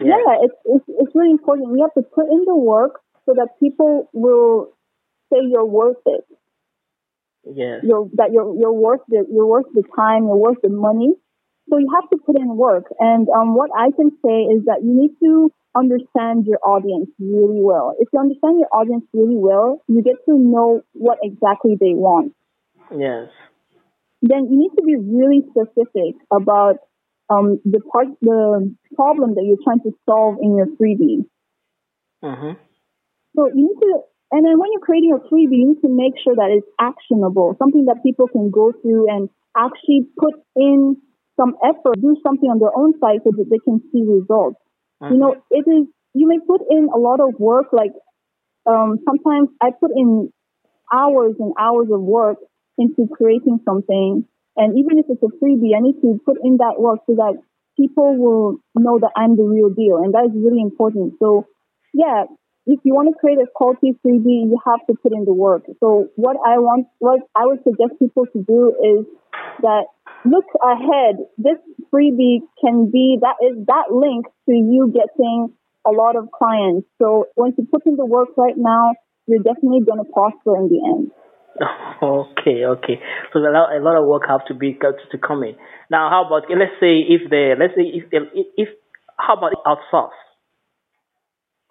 Yeah, 0.00 0.36
it's, 0.42 0.54
it's 0.66 0.84
it's 0.88 1.14
really 1.14 1.30
important. 1.30 1.70
You 1.76 1.82
have 1.88 1.94
to 1.94 2.02
put 2.10 2.26
in 2.30 2.44
the 2.44 2.56
work 2.56 3.00
so 3.24 3.32
that 3.34 3.58
people 3.58 4.10
will 4.12 4.74
say 5.32 5.38
you're 5.48 5.64
worth 5.64 5.96
it. 6.04 6.24
Yes. 7.44 7.80
You're 7.84 8.08
that 8.14 8.32
you're 8.32 8.54
you're 8.54 8.72
worth 8.72 9.00
it. 9.08 9.26
You're 9.32 9.46
worth 9.46 9.66
the 9.72 9.84
time. 9.96 10.24
You're 10.24 10.36
worth 10.36 10.60
the 10.62 10.68
money. 10.68 11.14
So 11.70 11.78
you 11.78 11.88
have 11.94 12.08
to 12.10 12.18
put 12.24 12.36
in 12.36 12.56
work. 12.56 12.84
And 12.98 13.28
um, 13.28 13.54
what 13.54 13.70
I 13.76 13.90
can 13.96 14.10
say 14.24 14.44
is 14.52 14.64
that 14.66 14.82
you 14.82 14.94
need 14.94 15.16
to 15.22 15.50
understand 15.76 16.46
your 16.46 16.58
audience 16.64 17.10
really 17.18 17.60
well. 17.60 17.94
If 17.98 18.08
you 18.12 18.20
understand 18.20 18.58
your 18.60 18.68
audience 18.72 19.04
really 19.12 19.36
well, 19.36 19.82
you 19.88 20.02
get 20.02 20.16
to 20.26 20.38
know 20.38 20.82
what 20.92 21.18
exactly 21.22 21.76
they 21.80 21.94
want. 21.94 22.32
Yes. 22.90 23.28
Then 24.22 24.48
you 24.50 24.58
need 24.58 24.72
to 24.76 24.82
be 24.82 24.96
really 24.96 25.42
specific 25.50 26.16
about 26.32 26.76
um, 27.28 27.60
the 27.64 27.80
part, 27.80 28.08
the 28.20 28.74
problem 28.94 29.34
that 29.34 29.44
you're 29.44 29.62
trying 29.64 29.80
to 29.80 29.92
solve 30.06 30.36
in 30.40 30.56
your 30.56 30.66
freebie. 30.76 31.24
Mhm. 32.22 32.56
So 33.36 33.48
you 33.48 33.66
need 33.68 33.80
to, 33.80 34.00
and 34.32 34.44
then 34.46 34.58
when 34.58 34.72
you're 34.72 34.80
creating 34.80 35.12
a 35.12 35.18
freebie, 35.18 35.58
you 35.58 35.68
need 35.68 35.82
to 35.82 35.88
make 35.88 36.14
sure 36.22 36.34
that 36.36 36.50
it's 36.50 36.68
actionable, 36.78 37.56
something 37.58 37.86
that 37.86 38.02
people 38.02 38.28
can 38.28 38.50
go 38.50 38.72
through 38.72 39.10
and 39.10 39.28
actually 39.56 40.08
put 40.18 40.34
in 40.56 40.96
some 41.36 41.56
effort, 41.64 42.00
do 42.00 42.16
something 42.22 42.48
on 42.48 42.58
their 42.58 42.74
own 42.76 42.94
site 43.00 43.20
so 43.24 43.30
that 43.36 43.46
they 43.50 43.58
can 43.64 43.80
see 43.90 44.02
results. 44.02 44.60
You 45.02 45.18
know, 45.18 45.36
it 45.50 45.66
is, 45.68 45.86
you 46.14 46.26
may 46.28 46.38
put 46.46 46.62
in 46.70 46.88
a 46.94 46.96
lot 46.96 47.20
of 47.20 47.38
work, 47.38 47.66
like, 47.72 47.92
um, 48.64 48.96
sometimes 49.04 49.50
I 49.60 49.70
put 49.78 49.90
in 49.94 50.32
hours 50.92 51.34
and 51.38 51.52
hours 51.58 51.88
of 51.92 52.00
work 52.00 52.38
into 52.78 53.06
creating 53.12 53.60
something. 53.64 54.24
And 54.56 54.78
even 54.78 54.98
if 54.98 55.06
it's 55.08 55.22
a 55.22 55.32
freebie, 55.44 55.76
I 55.76 55.80
need 55.80 56.00
to 56.00 56.20
put 56.24 56.38
in 56.42 56.56
that 56.58 56.76
work 56.78 57.00
so 57.06 57.16
that 57.16 57.34
people 57.76 58.16
will 58.16 58.58
know 58.74 58.98
that 58.98 59.10
I'm 59.16 59.36
the 59.36 59.42
real 59.42 59.68
deal. 59.68 59.98
And 59.98 60.14
that 60.14 60.24
is 60.24 60.32
really 60.34 60.62
important. 60.62 61.14
So 61.18 61.46
yeah, 61.92 62.24
if 62.66 62.80
you 62.84 62.94
want 62.94 63.12
to 63.12 63.18
create 63.18 63.38
a 63.38 63.46
quality 63.54 63.92
freebie, 64.00 64.48
you 64.48 64.58
have 64.64 64.86
to 64.86 64.94
put 65.02 65.12
in 65.12 65.24
the 65.24 65.34
work. 65.34 65.64
So 65.80 66.08
what 66.16 66.36
I 66.46 66.58
want, 66.58 66.86
what 66.98 67.20
I 67.36 67.46
would 67.46 67.62
suggest 67.62 67.98
people 67.98 68.26
to 68.32 68.42
do 68.42 68.72
is 68.80 69.06
that 69.60 69.84
look 70.24 70.46
ahead. 70.62 71.16
This 71.38 71.58
freebie 71.92 72.40
can 72.60 72.90
be 72.90 73.18
that 73.20 73.36
is 73.44 73.66
that 73.66 73.92
link 73.92 74.26
to 74.48 74.52
you 74.52 74.92
getting 74.92 75.52
a 75.86 75.90
lot 75.90 76.16
of 76.16 76.28
clients. 76.32 76.86
So 77.00 77.26
once 77.36 77.54
you 77.58 77.66
put 77.70 77.86
in 77.86 77.96
the 77.96 78.06
work 78.06 78.28
right 78.36 78.56
now, 78.56 78.94
you're 79.26 79.42
definitely 79.42 79.80
going 79.84 80.04
to 80.04 80.10
prosper 80.10 80.56
in 80.56 80.68
the 80.68 80.80
end. 80.84 81.10
Okay, 82.02 82.66
okay. 82.66 83.00
So 83.32 83.38
a 83.38 83.48
lot, 83.48 83.72
a 83.72 83.80
lot 83.80 83.96
of 83.96 84.06
work 84.06 84.24
have 84.28 84.44
to 84.48 84.54
be 84.54 84.74
to, 84.74 84.92
to 85.12 85.18
come 85.18 85.44
in. 85.44 85.54
Now, 85.88 86.10
how 86.10 86.26
about 86.26 86.50
let's 86.50 86.76
say 86.80 87.00
if 87.00 87.30
the 87.30 87.54
let's 87.56 87.72
say 87.78 87.86
if 87.86 88.04
if, 88.10 88.46
if 88.56 88.68
how 89.16 89.38
about 89.38 89.52
outsource? 89.64 90.18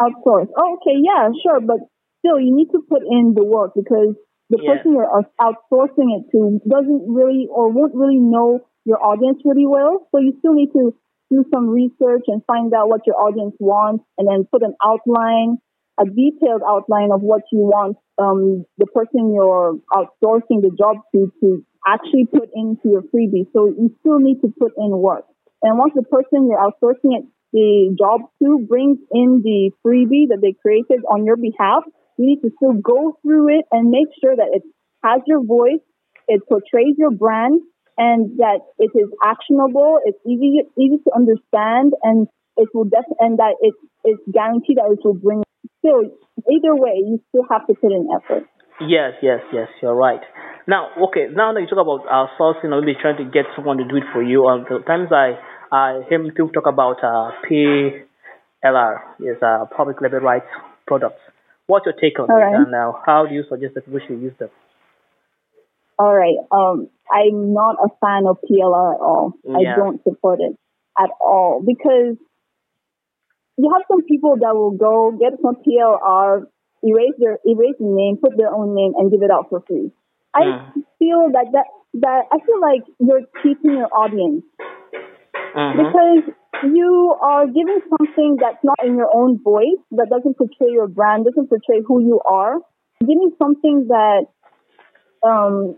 Outsource. 0.02 0.48
Oh, 0.58 0.80
okay, 0.80 0.98
yeah, 1.04 1.30
sure, 1.44 1.60
but 1.60 1.78
still, 2.20 2.40
you 2.40 2.56
need 2.56 2.72
to 2.72 2.80
put 2.90 3.04
in 3.04 3.34
the 3.36 3.44
work 3.44 3.74
because 3.76 4.16
the 4.54 4.62
yeah. 4.62 4.78
person 4.78 4.94
you're 4.94 5.10
outsourcing 5.42 6.14
it 6.14 6.30
to 6.32 6.62
doesn't 6.70 7.04
really 7.10 7.50
or 7.50 7.74
won't 7.74 7.96
really 7.96 8.22
know 8.22 8.62
your 8.86 9.02
audience 9.02 9.42
really 9.44 9.66
well. 9.66 10.08
So 10.14 10.22
you 10.22 10.38
still 10.40 10.54
need 10.54 10.70
to 10.74 10.94
do 11.32 11.44
some 11.54 11.70
research 11.70 12.30
and 12.30 12.46
find 12.46 12.74
out 12.74 12.90
what 12.90 13.02
your 13.08 13.18
audience 13.18 13.56
wants, 13.60 14.06
and 14.18 14.30
then 14.30 14.46
put 14.52 14.62
an 14.62 14.76
outline 14.86 15.58
a 16.02 16.06
detailed 16.06 16.62
outline 16.68 17.12
of 17.14 17.22
what 17.22 17.44
you 17.52 17.60
want 17.60 17.98
um, 18.18 18.66
the 18.78 18.86
person 18.88 19.34
you're 19.34 19.78
outsourcing 19.94 20.62
the 20.62 20.74
job 20.78 20.98
to 21.14 21.32
to 21.42 21.66
actually 21.86 22.26
put 22.26 22.50
into 22.54 22.82
your 22.86 23.04
freebie. 23.14 23.46
So 23.54 23.68
you 23.68 23.94
still 24.00 24.20
need 24.20 24.42
to 24.42 24.54
put 24.60 24.74
in 24.78 24.90
work. 24.90 25.26
And 25.62 25.78
once 25.78 25.94
the 25.96 26.04
person 26.04 26.50
you're 26.50 26.62
outsourcing 26.62 27.18
it 27.18 27.26
the 27.54 27.96
job 27.98 28.22
to 28.42 28.66
brings 28.68 28.98
in 29.12 29.42
the 29.44 29.70
freebie 29.86 30.28
that 30.30 30.42
they 30.42 30.58
created 30.60 31.06
on 31.06 31.24
your 31.24 31.38
behalf, 31.38 31.84
you 32.18 32.26
need 32.26 32.42
to 32.42 32.52
still 32.58 32.74
go 32.74 33.18
through 33.22 33.60
it 33.60 33.66
and 33.72 33.90
make 33.90 34.08
sure 34.22 34.36
that 34.36 34.50
it 34.54 34.64
has 35.04 35.22
your 35.28 35.44
voice, 35.44 35.82
it 36.28 36.42
portrays 36.48 36.96
your 36.98 37.12
brand, 37.12 37.62
and 37.98 38.38
that 38.38 38.62
it 38.80 38.92
is 38.96 39.10
actionable, 39.24 40.00
it's 40.06 40.18
easy 40.26 40.62
easy 40.80 40.98
to 41.04 41.12
understand, 41.14 41.94
and 42.02 42.28
it 42.58 42.70
will 42.74 42.86
def- 42.86 43.18
and 43.20 43.38
that 43.38 43.56
it 43.62 43.74
is 44.08 44.18
guaranteed 44.32 44.78
that 44.78 44.90
it 44.92 45.00
will 45.04 45.14
bring 45.14 45.44
still, 45.80 46.02
either 46.50 46.76
way, 46.76 47.04
you 47.04 47.20
still 47.30 47.46
have 47.52 47.68
to 47.68 47.74
put 47.74 47.92
in 47.92 48.08
effort. 48.16 48.44
Yes, 48.82 49.14
yes, 49.22 49.42
yes, 49.54 49.68
you're 49.82 49.96
right. 49.96 50.22
Now, 50.68 50.90
okay, 51.10 51.28
now 51.32 51.54
that 51.54 51.62
you 51.62 51.68
talk 51.68 51.84
about 51.84 52.08
outsourcing 52.08 52.72
or 52.72 52.82
maybe 52.82 52.98
trying 53.00 53.18
to 53.18 53.26
get 53.26 53.46
someone 53.56 53.78
to 53.78 53.84
do 53.84 53.98
it 53.98 54.04
for 54.14 54.24
you, 54.24 54.48
um, 54.48 54.66
sometimes 54.70 55.10
I, 55.12 55.38
I 55.72 56.02
hear 56.10 56.24
people 56.24 56.50
talk 56.50 56.68
about 56.68 57.04
uh, 57.04 57.32
PLR, 57.46 59.00
is 59.20 59.38
uh, 59.42 59.66
public 59.76 60.02
label 60.02 60.20
rights 60.20 60.48
products. 60.88 61.22
What's 61.68 61.86
your 61.86 61.96
take 61.96 62.20
on 62.20 62.30
All 62.30 62.38
right. 62.38 62.56
and 62.56 62.72
now 62.72 63.02
how 63.06 63.26
do 63.26 63.34
you 63.34 63.44
suggest 63.50 63.76
that 63.76 63.88
we 63.88 64.02
should 64.06 64.22
use 64.22 64.34
them? 64.38 64.50
All 65.98 66.14
right. 66.14 66.36
Um, 66.52 66.90
I'm 67.12 67.54
not 67.54 67.78
a 67.84 67.90
fan 68.02 68.28
of 68.28 68.38
PLR 68.44 68.96
at 68.96 69.00
all. 69.00 69.34
Yeah. 69.44 69.74
I 69.74 69.76
don't 69.76 70.04
support 70.04 70.40
it 70.42 70.58
at 71.00 71.10
all 71.22 71.64
because 71.66 72.18
you 73.58 73.72
have 73.72 73.84
some 73.88 74.04
people 74.04 74.36
that 74.42 74.54
will 74.54 74.76
go 74.76 75.12
get 75.12 75.40
some 75.42 75.56
PLR, 75.56 76.46
erase 76.84 77.16
their 77.20 77.38
erase 77.46 77.78
the 77.80 77.88
name, 77.88 78.18
put 78.18 78.36
their 78.36 78.54
own 78.54 78.76
name, 78.76 78.94
and 78.98 79.12
give 79.12 79.22
it 79.22 79.32
out 79.32 79.48
for 79.50 79.64
free. 79.68 79.92
I 80.34 80.42
mm. 80.42 80.74
feel 81.00 81.30
that 81.32 81.46
that 81.54 81.68
that 82.02 82.24
I 82.32 82.38
feel 82.44 82.60
like 82.60 82.82
you're 83.00 83.26
cheating 83.42 83.78
your 83.78 83.90
audience 83.94 84.44
mm-hmm. 85.56 85.78
because 85.78 86.36
you 86.64 87.16
are 87.22 87.46
giving 87.48 87.80
something 87.98 88.38
that's 88.40 88.64
not 88.64 88.78
in 88.86 88.96
your 88.96 89.10
own 89.14 89.42
voice, 89.44 89.82
that 89.92 90.08
doesn't 90.10 90.38
portray 90.38 90.72
your 90.72 90.88
brand, 90.88 91.26
doesn't 91.26 91.48
portray 91.48 91.82
who 91.86 92.02
you 92.02 92.22
are. 92.26 92.58
Giving 93.00 93.32
something 93.42 93.88
that 93.90 94.26
um, 95.26 95.76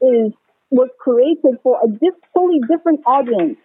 is 0.00 0.32
was 0.70 0.90
created 0.98 1.60
for 1.62 1.78
a 1.82 1.88
diff- 1.88 2.24
totally 2.34 2.60
different 2.66 3.00
audience. 3.06 3.58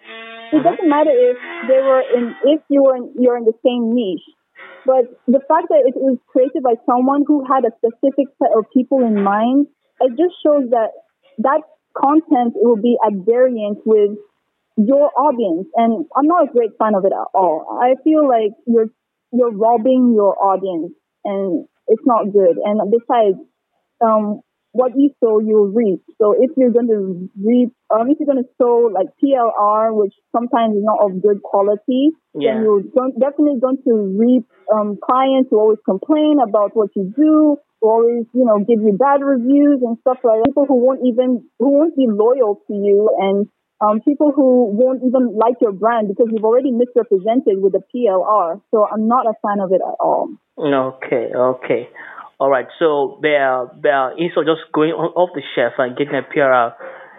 It 0.54 0.62
doesn't 0.62 0.90
matter 0.90 1.10
if 1.10 1.38
they 1.68 1.82
were 1.82 2.02
in, 2.02 2.36
if 2.46 2.62
you 2.70 2.84
were 2.84 2.96
in, 2.98 3.14
you're 3.18 3.38
in 3.38 3.46
the 3.46 3.58
same 3.66 3.94
niche, 3.94 4.26
but 4.86 5.06
the 5.28 5.42
fact 5.46 5.70
that 5.70 5.86
it 5.86 5.98
was 5.98 6.18
created 6.28 6.64
by 6.64 6.78
someone 6.86 7.24
who 7.26 7.46
had 7.46 7.66
a 7.66 7.74
specific 7.78 8.30
set 8.42 8.54
of 8.58 8.66
people 8.74 9.02
in 9.02 9.22
mind, 9.22 9.68
it 10.02 10.12
just 10.18 10.38
shows 10.42 10.70
that 10.70 10.94
that 11.40 11.62
content 11.98 12.54
will 12.56 12.78
be 12.78 12.98
at 13.06 13.14
variance 13.26 13.80
with 13.86 14.18
your 14.80 15.12
audience. 15.18 15.68
And 15.76 16.06
I'm 16.16 16.28
not 16.28 16.50
a 16.50 16.52
great 16.52 16.72
fan 16.80 16.96
of 16.96 17.06
it 17.06 17.12
at 17.12 17.28
all. 17.34 17.80
I 17.82 17.96
feel 18.04 18.28
like 18.28 18.52
you're, 18.66 18.90
you're 19.32 19.52
robbing 19.52 20.14
your 20.16 20.38
audience 20.42 20.94
and 21.26 21.68
it's 21.88 22.06
not 22.06 22.32
good. 22.32 22.58
And 22.64 22.80
besides, 22.92 23.38
um, 24.02 24.42
what 24.72 24.94
you 24.96 25.10
sow, 25.20 25.40
you'll 25.40 25.74
reap. 25.74 26.02
So 26.22 26.36
if 26.38 26.52
you're 26.56 26.72
going 26.72 26.88
to 26.88 27.30
reap, 27.42 27.74
um, 27.90 28.10
if 28.10 28.18
you're 28.20 28.30
going 28.30 28.44
to 28.44 28.50
sow 28.62 28.90
like 28.94 29.08
PLR, 29.18 29.96
which 29.98 30.14
sometimes 30.32 30.76
is 30.78 30.84
not 30.86 31.02
of 31.02 31.22
good 31.22 31.42
quality, 31.42 32.12
yeah. 32.38 32.54
then 32.54 32.64
you're 32.64 32.84
definitely 33.18 33.60
going 33.60 33.82
to 33.88 33.94
reap 34.14 34.46
um, 34.72 34.98
clients 35.02 35.50
who 35.50 35.60
always 35.60 35.80
complain 35.86 36.38
about 36.38 36.76
what 36.76 36.90
you 36.96 37.12
do, 37.18 37.58
who 37.82 37.90
always, 37.90 38.26
you 38.34 38.46
know, 38.46 38.60
give 38.60 38.82
you 38.82 38.94
bad 38.94 39.26
reviews 39.26 39.82
and 39.82 39.98
stuff 40.02 40.22
like 40.24 40.38
that. 40.38 40.46
People 40.46 40.68
who 40.68 40.78
won't 40.78 41.02
even, 41.04 41.44
who 41.58 41.70
won't 41.74 41.98
be 41.98 42.06
loyal 42.06 42.62
to 42.68 42.74
you 42.74 43.10
and 43.18 43.48
um, 43.82 44.02
people 44.02 44.32
who 44.36 44.76
won't 44.76 45.02
even 45.04 45.38
like 45.38 45.56
your 45.62 45.72
brand 45.72 46.10
because 46.10 46.28
you've 46.32 46.44
already 46.44 46.72
misrepresented 46.72 47.62
with 47.62 47.74
the 47.74 47.84
PLR. 47.94 48.62
So 48.72 48.86
I'm 48.86 49.08
not 49.08 49.26
a 49.26 49.34
fan 49.42 49.64
of 49.64 49.72
it 49.72 49.80
at 49.80 49.96
all. 50.00 50.36
Okay, 50.58 51.32
okay. 51.34 51.90
All 52.40 52.50
right, 52.50 52.68
so 52.78 53.20
they're, 53.22 53.68
they're, 53.82 54.12
instead 54.18 54.48
of 54.48 54.56
just 54.56 54.72
going 54.74 54.92
off 54.92 55.30
the 55.36 55.44
shelf 55.56 55.74
and 55.78 55.96
getting 55.96 56.16
a 56.16 56.24
PLR, 56.24 56.74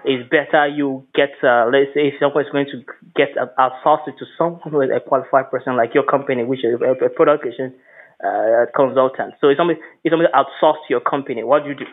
it's 0.04 0.28
better 0.32 0.66
you 0.68 1.04
get, 1.14 1.36
uh, 1.44 1.68
let's 1.68 1.92
say, 1.92 2.08
if 2.08 2.14
someone 2.20 2.44
is 2.44 2.52
going 2.52 2.68
to 2.72 2.80
get 3.16 3.36
outsourced 3.36 4.16
to 4.16 4.24
someone 4.36 4.60
who 4.64 4.80
is 4.80 4.88
a 4.88 5.00
qualified 5.00 5.50
person 5.50 5.76
like 5.76 5.92
your 5.92 6.04
company, 6.04 6.44
which 6.44 6.64
is 6.64 6.80
a, 6.80 7.04
a 7.04 7.10
product 7.10 7.42
creation 7.42 7.74
uh, 8.24 8.64
consultant. 8.76 9.34
So 9.40 9.48
if 9.48 9.56
somebody, 9.56 9.80
if 10.04 10.12
somebody 10.12 10.32
outsourced 10.32 10.88
to 10.88 10.90
your 10.90 11.04
company, 11.04 11.44
what 11.44 11.64
do 11.64 11.70
you 11.70 11.76
do? 11.76 11.88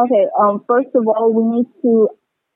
Okay, 0.00 0.24
um, 0.40 0.64
first 0.66 0.88
of 0.94 1.04
all, 1.04 1.28
we 1.28 1.60
need 1.60 1.68
to 1.84 2.08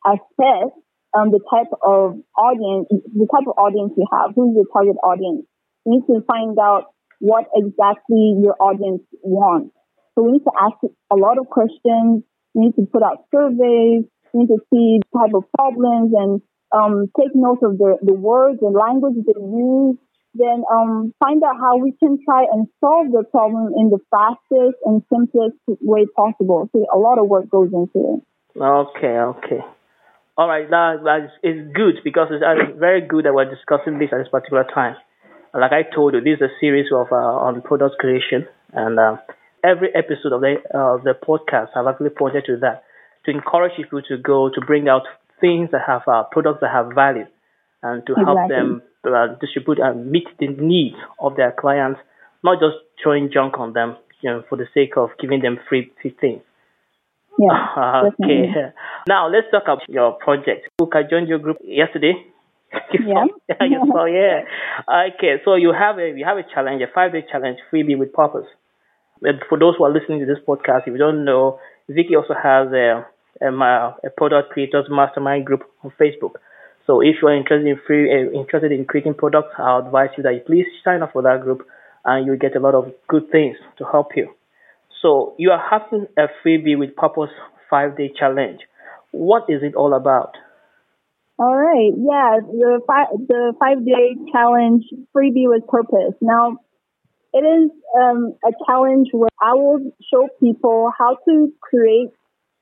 assess 0.07 0.71
um, 1.17 1.31
the 1.31 1.41
type 1.51 1.73
of 1.83 2.21
audience, 2.37 2.87
the 2.91 3.29
type 3.31 3.47
of 3.47 3.57
audience 3.59 3.93
you 3.97 4.07
have. 4.13 4.33
Who's 4.35 4.55
your 4.55 4.67
target 4.73 4.97
audience? 5.03 5.47
We 5.85 5.99
need 5.99 6.07
to 6.07 6.21
find 6.27 6.59
out 6.59 6.95
what 7.21 7.47
exactly 7.55 8.37
your 8.41 8.57
audience 8.61 9.03
wants. 9.23 9.75
So 10.15 10.23
we 10.23 10.33
need 10.33 10.45
to 10.45 10.55
ask 10.59 10.77
a 10.85 11.17
lot 11.17 11.39
of 11.39 11.47
questions. 11.49 12.25
We 12.55 12.67
need 12.67 12.77
to 12.77 12.87
put 12.93 13.03
out 13.03 13.25
surveys. 13.33 14.05
We 14.33 14.45
need 14.45 14.53
to 14.53 14.61
see 14.73 15.01
the 15.01 15.11
type 15.19 15.35
of 15.35 15.45
problems 15.57 16.13
and 16.13 16.41
um, 16.73 17.07
take 17.19 17.33
note 17.35 17.61
of 17.63 17.79
the, 17.79 17.97
the 18.03 18.15
words 18.15 18.59
and 18.61 18.75
language 18.75 19.17
they 19.17 19.41
use. 19.41 19.97
Then 20.35 20.65
um, 20.69 21.15
find 21.19 21.43
out 21.43 21.57
how 21.57 21.79
we 21.79 21.97
can 21.97 22.19
try 22.25 22.45
and 22.45 22.69
solve 22.81 23.09
the 23.13 23.25
problem 23.31 23.73
in 23.77 23.89
the 23.89 24.01
fastest 24.13 24.77
and 24.85 25.01
simplest 25.09 25.57
way 25.81 26.05
possible. 26.15 26.69
So 26.73 26.85
a 26.93 26.99
lot 26.99 27.19
of 27.19 27.29
work 27.29 27.49
goes 27.49 27.73
into 27.73 28.21
it. 28.21 28.61
Okay, 28.61 29.17
okay. 29.17 29.65
All 30.39 30.49
right, 30.49 30.69
that, 30.69 31.01
that 31.05 31.33
is, 31.43 31.67
good 31.75 31.97
because 32.05 32.29
it's 32.31 32.45
very 32.79 33.01
good 33.01 33.25
that 33.25 33.35
we're 33.35 33.49
discussing 33.49 33.99
this 33.99 34.11
at 34.13 34.19
this 34.19 34.29
particular 34.29 34.65
time 34.73 34.97
like 35.57 35.73
I 35.73 35.83
told 35.83 36.15
you, 36.15 36.21
this 36.21 36.37
is 36.37 36.43
a 36.43 36.53
series 36.61 36.87
of 36.93 37.09
uh, 37.11 37.17
on 37.17 37.63
product 37.63 37.97
creation, 37.99 38.47
and 38.73 38.99
uh, 38.99 39.17
every 39.65 39.89
episode 39.95 40.33
of 40.33 40.41
the 40.41 40.57
uh, 40.73 41.03
the 41.03 41.15
podcast 41.17 41.69
I've 41.75 41.87
actually 41.87 42.11
pointed 42.11 42.45
to 42.47 42.57
that 42.61 42.85
to 43.25 43.31
encourage 43.31 43.73
people 43.77 44.03
to 44.03 44.19
go 44.19 44.51
to 44.51 44.61
bring 44.67 44.89
out 44.89 45.03
things 45.41 45.71
that 45.73 45.83
have 45.87 46.03
uh, 46.07 46.25
products 46.31 46.61
that 46.61 46.73
have 46.73 46.95
value, 46.95 47.27
and 47.83 48.07
to 48.07 48.15
help 48.15 48.39
exactly. 48.45 48.57
them 48.57 48.83
uh, 49.09 49.35
distribute 49.41 49.79
and 49.79 50.11
meet 50.11 50.29
the 50.39 50.49
needs 50.49 50.97
of 51.21 51.37
their 51.37 51.53
clients, 51.59 52.01
not 52.45 52.61
just 52.61 52.77
throwing 53.03 53.31
junk 53.33 53.59
on 53.59 53.73
them, 53.73 53.97
you 54.21 54.31
know, 54.31 54.43
for 54.49 54.57
the 54.57 54.67
sake 54.75 54.97
of 54.97 55.11
giving 55.21 55.41
them 55.41 55.59
free, 55.69 55.91
free 56.03 56.15
things. 56.21 56.43
Yeah, 57.39 58.11
okay. 58.23 58.73
Now 59.09 59.29
let's 59.29 59.47
talk 59.51 59.65
about 59.65 59.89
your 59.89 60.13
project. 60.13 60.69
Look, 60.79 60.95
I 60.95 61.03
joined 61.03 61.29
your 61.29 61.39
group 61.39 61.59
yesterday 61.63 62.15
yeah. 63.07 63.25
so 63.93 64.05
yeah. 64.05 64.43
Okay, 64.89 65.37
so 65.45 65.55
you 65.55 65.73
have 65.73 65.99
a 65.99 66.13
you 66.17 66.25
have 66.25 66.39
a 66.39 66.45
challenge, 66.55 66.83
a 66.83 66.87
five 66.93 67.13
day 67.13 67.25
challenge, 67.31 67.59
freebie 67.73 67.99
with 67.99 68.13
purpose. 68.13 68.47
And 69.23 69.41
for 69.49 69.59
those 69.59 69.75
who 69.79 69.85
are 69.85 69.93
listening 69.93 70.21
to 70.21 70.27
this 70.27 70.43
podcast, 70.47 70.83
if 70.87 70.89
you 70.89 70.99
don't 70.99 71.25
know, 71.25 71.59
Vicky 71.89 72.17
also 72.17 72.35
has 72.35 72.69
a 72.73 73.07
a, 73.41 73.49
a 73.49 74.11
product 74.17 74.51
creators 74.51 74.87
mastermind 74.91 75.47
group 75.47 75.63
on 75.85 75.93
Facebook. 76.01 76.37
So 76.87 77.01
if 77.01 77.17
you 77.21 77.29
are 77.29 77.37
interested 77.37 77.67
in 77.67 77.81
free, 77.87 78.11
uh, 78.11 78.31
interested 78.39 78.73
in 78.73 78.85
creating 78.85 79.15
products, 79.15 79.55
I 79.59 79.79
advise 79.79 80.11
you 80.17 80.23
that 80.23 80.35
you 80.35 80.41
please 80.47 80.67
sign 80.85 81.03
up 81.03 81.13
for 81.13 81.23
that 81.23 81.43
group, 81.43 81.67
and 82.05 82.27
you'll 82.27 82.39
get 82.39 82.57
a 82.57 82.61
lot 82.61 82.75
of 82.75 82.93
good 83.09 83.31
things 83.31 83.57
to 83.79 83.85
help 83.85 84.11
you. 84.17 84.36
So 85.03 85.35
you 85.39 85.51
are 85.51 85.63
having 85.71 86.07
a 86.17 86.27
freebie 86.43 86.79
with 86.79 86.97
purpose 86.97 87.31
five 87.71 87.97
day 87.97 88.13
challenge. 88.19 88.61
What 89.13 89.45
is 89.49 89.63
it 89.63 89.75
all 89.75 89.95
about? 89.95 90.35
All 91.39 91.55
right. 91.55 91.93
Yeah. 91.95 92.41
The 92.41 92.81
five, 92.87 93.09
the 93.29 93.55
five 93.61 93.85
day 93.85 94.17
challenge 94.33 94.85
freebie 95.15 95.49
with 95.49 95.67
purpose. 95.67 96.15
Now, 96.21 96.57
it 97.33 97.45
is 97.45 97.71
um, 98.01 98.35
a 98.45 98.53
challenge 98.67 99.09
where 99.13 99.29
I 99.41 99.53
will 99.55 99.93
show 100.13 100.29
people 100.41 100.91
how 100.97 101.17
to 101.29 101.53
create 101.61 102.09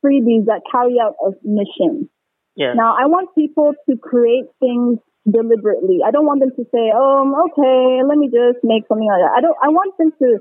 freebies 0.05 0.47
that 0.47 0.63
carry 0.71 0.97
out 1.01 1.15
a 1.25 1.31
mission. 1.45 2.11
Yeah. 2.57 2.75
Now, 2.75 2.97
I 2.99 3.07
want 3.07 3.35
people 3.35 3.75
to 3.89 3.97
create 3.97 4.47
things 4.59 4.99
deliberately. 5.31 6.01
I 6.07 6.11
don't 6.11 6.27
want 6.27 6.41
them 6.41 6.51
to 6.51 6.65
say, 6.71 6.93
"Oh, 6.95 7.23
okay, 7.51 8.03
let 8.07 8.19
me 8.19 8.29
just 8.29 8.63
make 8.63 8.87
something 8.87 9.07
like 9.07 9.23
that." 9.23 9.35
I 9.39 9.41
don't. 9.41 9.57
I 9.63 9.69
want 9.71 9.97
them 9.99 10.13
to 10.23 10.39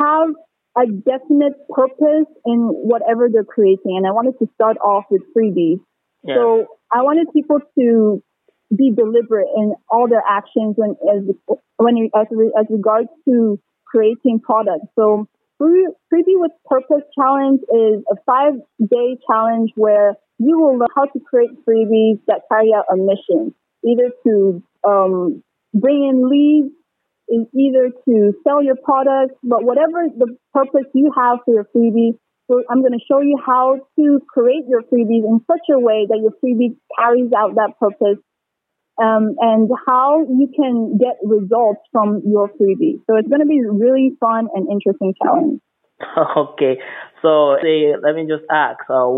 have 0.00 0.28
a 0.76 0.86
definite 0.86 1.54
purpose 1.70 2.26
in 2.44 2.58
whatever 2.68 3.28
they're 3.32 3.44
creating, 3.44 3.96
and 3.96 4.06
I 4.06 4.10
wanted 4.10 4.38
to 4.40 4.48
start 4.54 4.76
off 4.78 5.04
with 5.10 5.22
freebies. 5.36 5.80
Yeah. 6.22 6.34
So 6.36 6.66
I 6.92 7.02
wanted 7.02 7.28
people 7.32 7.60
to 7.78 8.22
be 8.74 8.92
deliberate 8.96 9.48
in 9.56 9.74
all 9.88 10.08
their 10.08 10.22
actions 10.28 10.74
when 10.76 10.96
as 11.14 11.58
when 11.76 12.10
as, 12.14 12.26
as 12.58 12.66
regards 12.70 13.08
to 13.28 13.60
creating 13.86 14.40
products. 14.40 14.86
So 14.96 15.28
free 15.58 15.88
Freebie 16.12 16.40
with 16.40 16.52
Purpose 16.66 17.04
Challenge 17.18 17.60
is 17.60 18.02
a 18.10 18.16
five 18.26 18.54
day 18.80 19.16
challenge 19.30 19.70
where 19.76 20.16
you 20.38 20.58
will 20.58 20.78
learn 20.78 20.88
how 20.94 21.04
to 21.04 21.20
create 21.20 21.50
freebies 21.68 22.18
that 22.26 22.42
carry 22.50 22.72
out 22.74 22.86
a 22.92 22.96
mission, 22.96 23.54
either 23.84 24.10
to 24.26 24.62
um, 24.86 25.42
bring 25.72 26.08
in 26.08 26.28
leads, 26.28 26.74
is 27.28 27.46
either 27.54 27.90
to 28.04 28.32
sell 28.44 28.62
your 28.62 28.76
products, 28.76 29.34
but 29.42 29.64
whatever 29.64 30.06
the 30.16 30.36
purpose 30.52 30.86
you 30.94 31.10
have 31.16 31.38
for 31.44 31.54
your 31.54 31.64
freebie, 31.74 32.18
so 32.50 32.62
I'm 32.68 32.80
going 32.80 32.92
to 32.92 33.04
show 33.08 33.20
you 33.20 33.38
how 33.44 33.80
to 33.96 34.20
create 34.28 34.64
your 34.68 34.82
freebies 34.82 35.24
in 35.24 35.40
such 35.50 35.64
a 35.72 35.78
way 35.78 36.06
that 36.08 36.18
your 36.20 36.32
freebie 36.44 36.76
carries 36.98 37.32
out 37.32 37.54
that 37.54 37.72
purpose 37.80 38.20
um, 39.02 39.34
and 39.40 39.70
how 39.86 40.20
you 40.28 40.48
can 40.54 40.98
get 40.98 41.16
results 41.24 41.80
from 41.90 42.22
your 42.26 42.48
freebie. 42.48 43.00
So 43.06 43.16
it's 43.16 43.28
going 43.28 43.40
to 43.40 43.46
be 43.46 43.62
really 43.64 44.12
fun 44.20 44.48
and 44.54 44.68
interesting 44.70 45.14
challenge. 45.22 45.60
Okay, 46.36 46.76
so 47.22 47.56
say, 47.62 47.94
let 48.02 48.14
me 48.14 48.26
just 48.28 48.44
ask, 48.50 48.80
uh, 48.90 49.08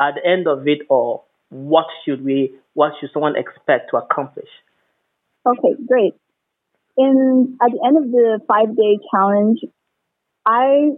at 0.00 0.16
the 0.16 0.26
end 0.26 0.46
of 0.48 0.66
it 0.66 0.80
all, 0.90 1.26
what 1.48 1.86
should 2.04 2.22
we, 2.22 2.52
what 2.74 2.92
should 3.00 3.10
someone 3.14 3.36
expect 3.36 3.90
to 3.90 3.96
accomplish? 3.96 4.48
Okay, 5.46 5.80
great. 5.86 6.14
In 6.98 7.58
at 7.60 7.70
the 7.72 7.80
end 7.86 7.96
of 7.98 8.10
the 8.10 8.40
five 8.48 8.74
day 8.76 8.98
challenge, 9.12 9.60
I 10.46 10.90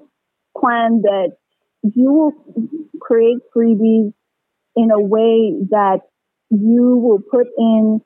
plan 0.57 1.03
that 1.03 1.37
you 1.83 2.13
will 2.13 2.69
create 3.01 3.39
freebies 3.55 4.13
in 4.77 4.91
a 4.91 5.01
way 5.01 5.55
that 5.71 6.01
you 6.51 6.97
will 6.97 7.21
put 7.21 7.47
in 7.57 8.01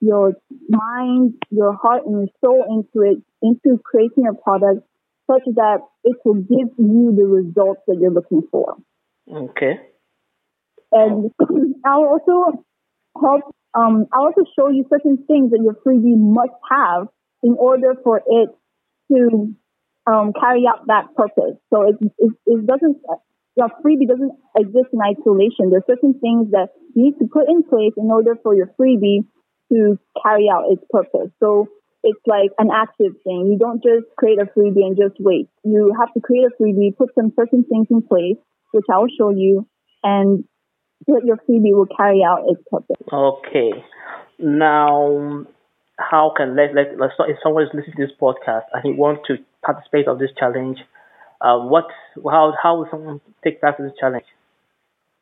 your 0.00 0.34
mind, 0.68 1.34
your 1.50 1.74
heart, 1.74 2.02
and 2.06 2.14
your 2.14 2.28
soul 2.44 2.64
into 2.68 3.10
it, 3.10 3.18
into 3.42 3.80
creating 3.82 4.26
a 4.26 4.34
product 4.34 4.86
such 5.30 5.42
that 5.54 5.78
it 6.04 6.16
will 6.24 6.34
give 6.34 6.68
you 6.78 7.14
the 7.16 7.24
results 7.24 7.80
that 7.86 7.96
you're 8.00 8.10
looking 8.10 8.42
for. 8.50 8.76
Okay. 9.30 9.80
And 10.92 11.30
I'll 11.86 12.04
also 12.04 12.64
help, 13.20 13.54
um, 13.74 14.06
I'll 14.12 14.26
also 14.26 14.44
show 14.58 14.68
you 14.68 14.84
certain 14.90 15.24
things 15.26 15.50
that 15.50 15.60
your 15.62 15.74
freebie 15.74 16.18
must 16.18 16.52
have 16.70 17.08
in 17.44 17.54
order 17.60 17.94
for 18.02 18.22
it 18.26 18.48
to 19.12 19.54
um, 20.10 20.32
carry 20.32 20.64
out 20.66 20.86
that 20.88 21.14
purpose. 21.14 21.60
So 21.68 21.88
it, 21.88 21.96
it, 22.18 22.32
it 22.46 22.66
doesn't, 22.66 22.96
your 23.56 23.68
freebie 23.84 24.08
doesn't 24.08 24.32
exist 24.56 24.88
in 24.92 25.00
isolation. 25.04 25.70
There's 25.70 25.86
certain 25.86 26.18
things 26.18 26.50
that 26.50 26.72
you 26.96 27.04
need 27.04 27.18
to 27.20 27.28
put 27.30 27.48
in 27.48 27.62
place 27.62 27.92
in 27.96 28.10
order 28.10 28.34
for 28.42 28.56
your 28.56 28.72
freebie 28.80 29.28
to 29.70 29.98
carry 30.24 30.48
out 30.48 30.72
its 30.72 30.82
purpose. 30.90 31.30
So 31.38 31.68
it's 32.02 32.20
like 32.26 32.50
an 32.58 32.68
active 32.72 33.12
thing. 33.24 33.48
You 33.52 33.58
don't 33.58 33.82
just 33.82 34.06
create 34.16 34.38
a 34.40 34.44
freebie 34.44 34.84
and 34.84 34.96
just 34.96 35.16
wait. 35.20 35.48
You 35.64 35.94
have 35.98 36.12
to 36.14 36.20
create 36.20 36.44
a 36.44 36.62
freebie, 36.62 36.96
put 36.96 37.14
some 37.14 37.32
certain 37.36 37.64
things 37.64 37.86
in 37.90 38.02
place, 38.02 38.36
which 38.72 38.84
I 38.92 38.98
will 38.98 39.12
show 39.16 39.30
you, 39.30 39.66
and 40.02 40.44
that 41.06 41.22
your 41.24 41.36
freebie 41.36 41.72
will 41.76 41.88
carry 41.96 42.22
out 42.22 42.44
its 42.48 42.62
purpose. 42.70 42.96
Okay. 43.12 43.84
Now, 44.38 45.46
how 45.98 46.32
can 46.36 46.56
let 46.56 46.74
let 46.74 46.88
if 47.28 47.38
someone 47.42 47.64
is 47.64 47.70
listening 47.72 47.96
to 47.96 48.06
this 48.06 48.16
podcast 48.20 48.64
and 48.72 48.82
he 48.82 48.92
wants 48.92 49.22
to 49.28 49.38
participate 49.64 50.08
of 50.08 50.18
this 50.18 50.30
challenge, 50.38 50.78
uh, 51.40 51.58
what 51.58 51.86
how 52.24 52.52
how 52.60 52.76
will 52.78 52.88
someone 52.90 53.20
take 53.42 53.60
part 53.60 53.78
in 53.78 53.86
this 53.86 53.94
challenge? 53.98 54.26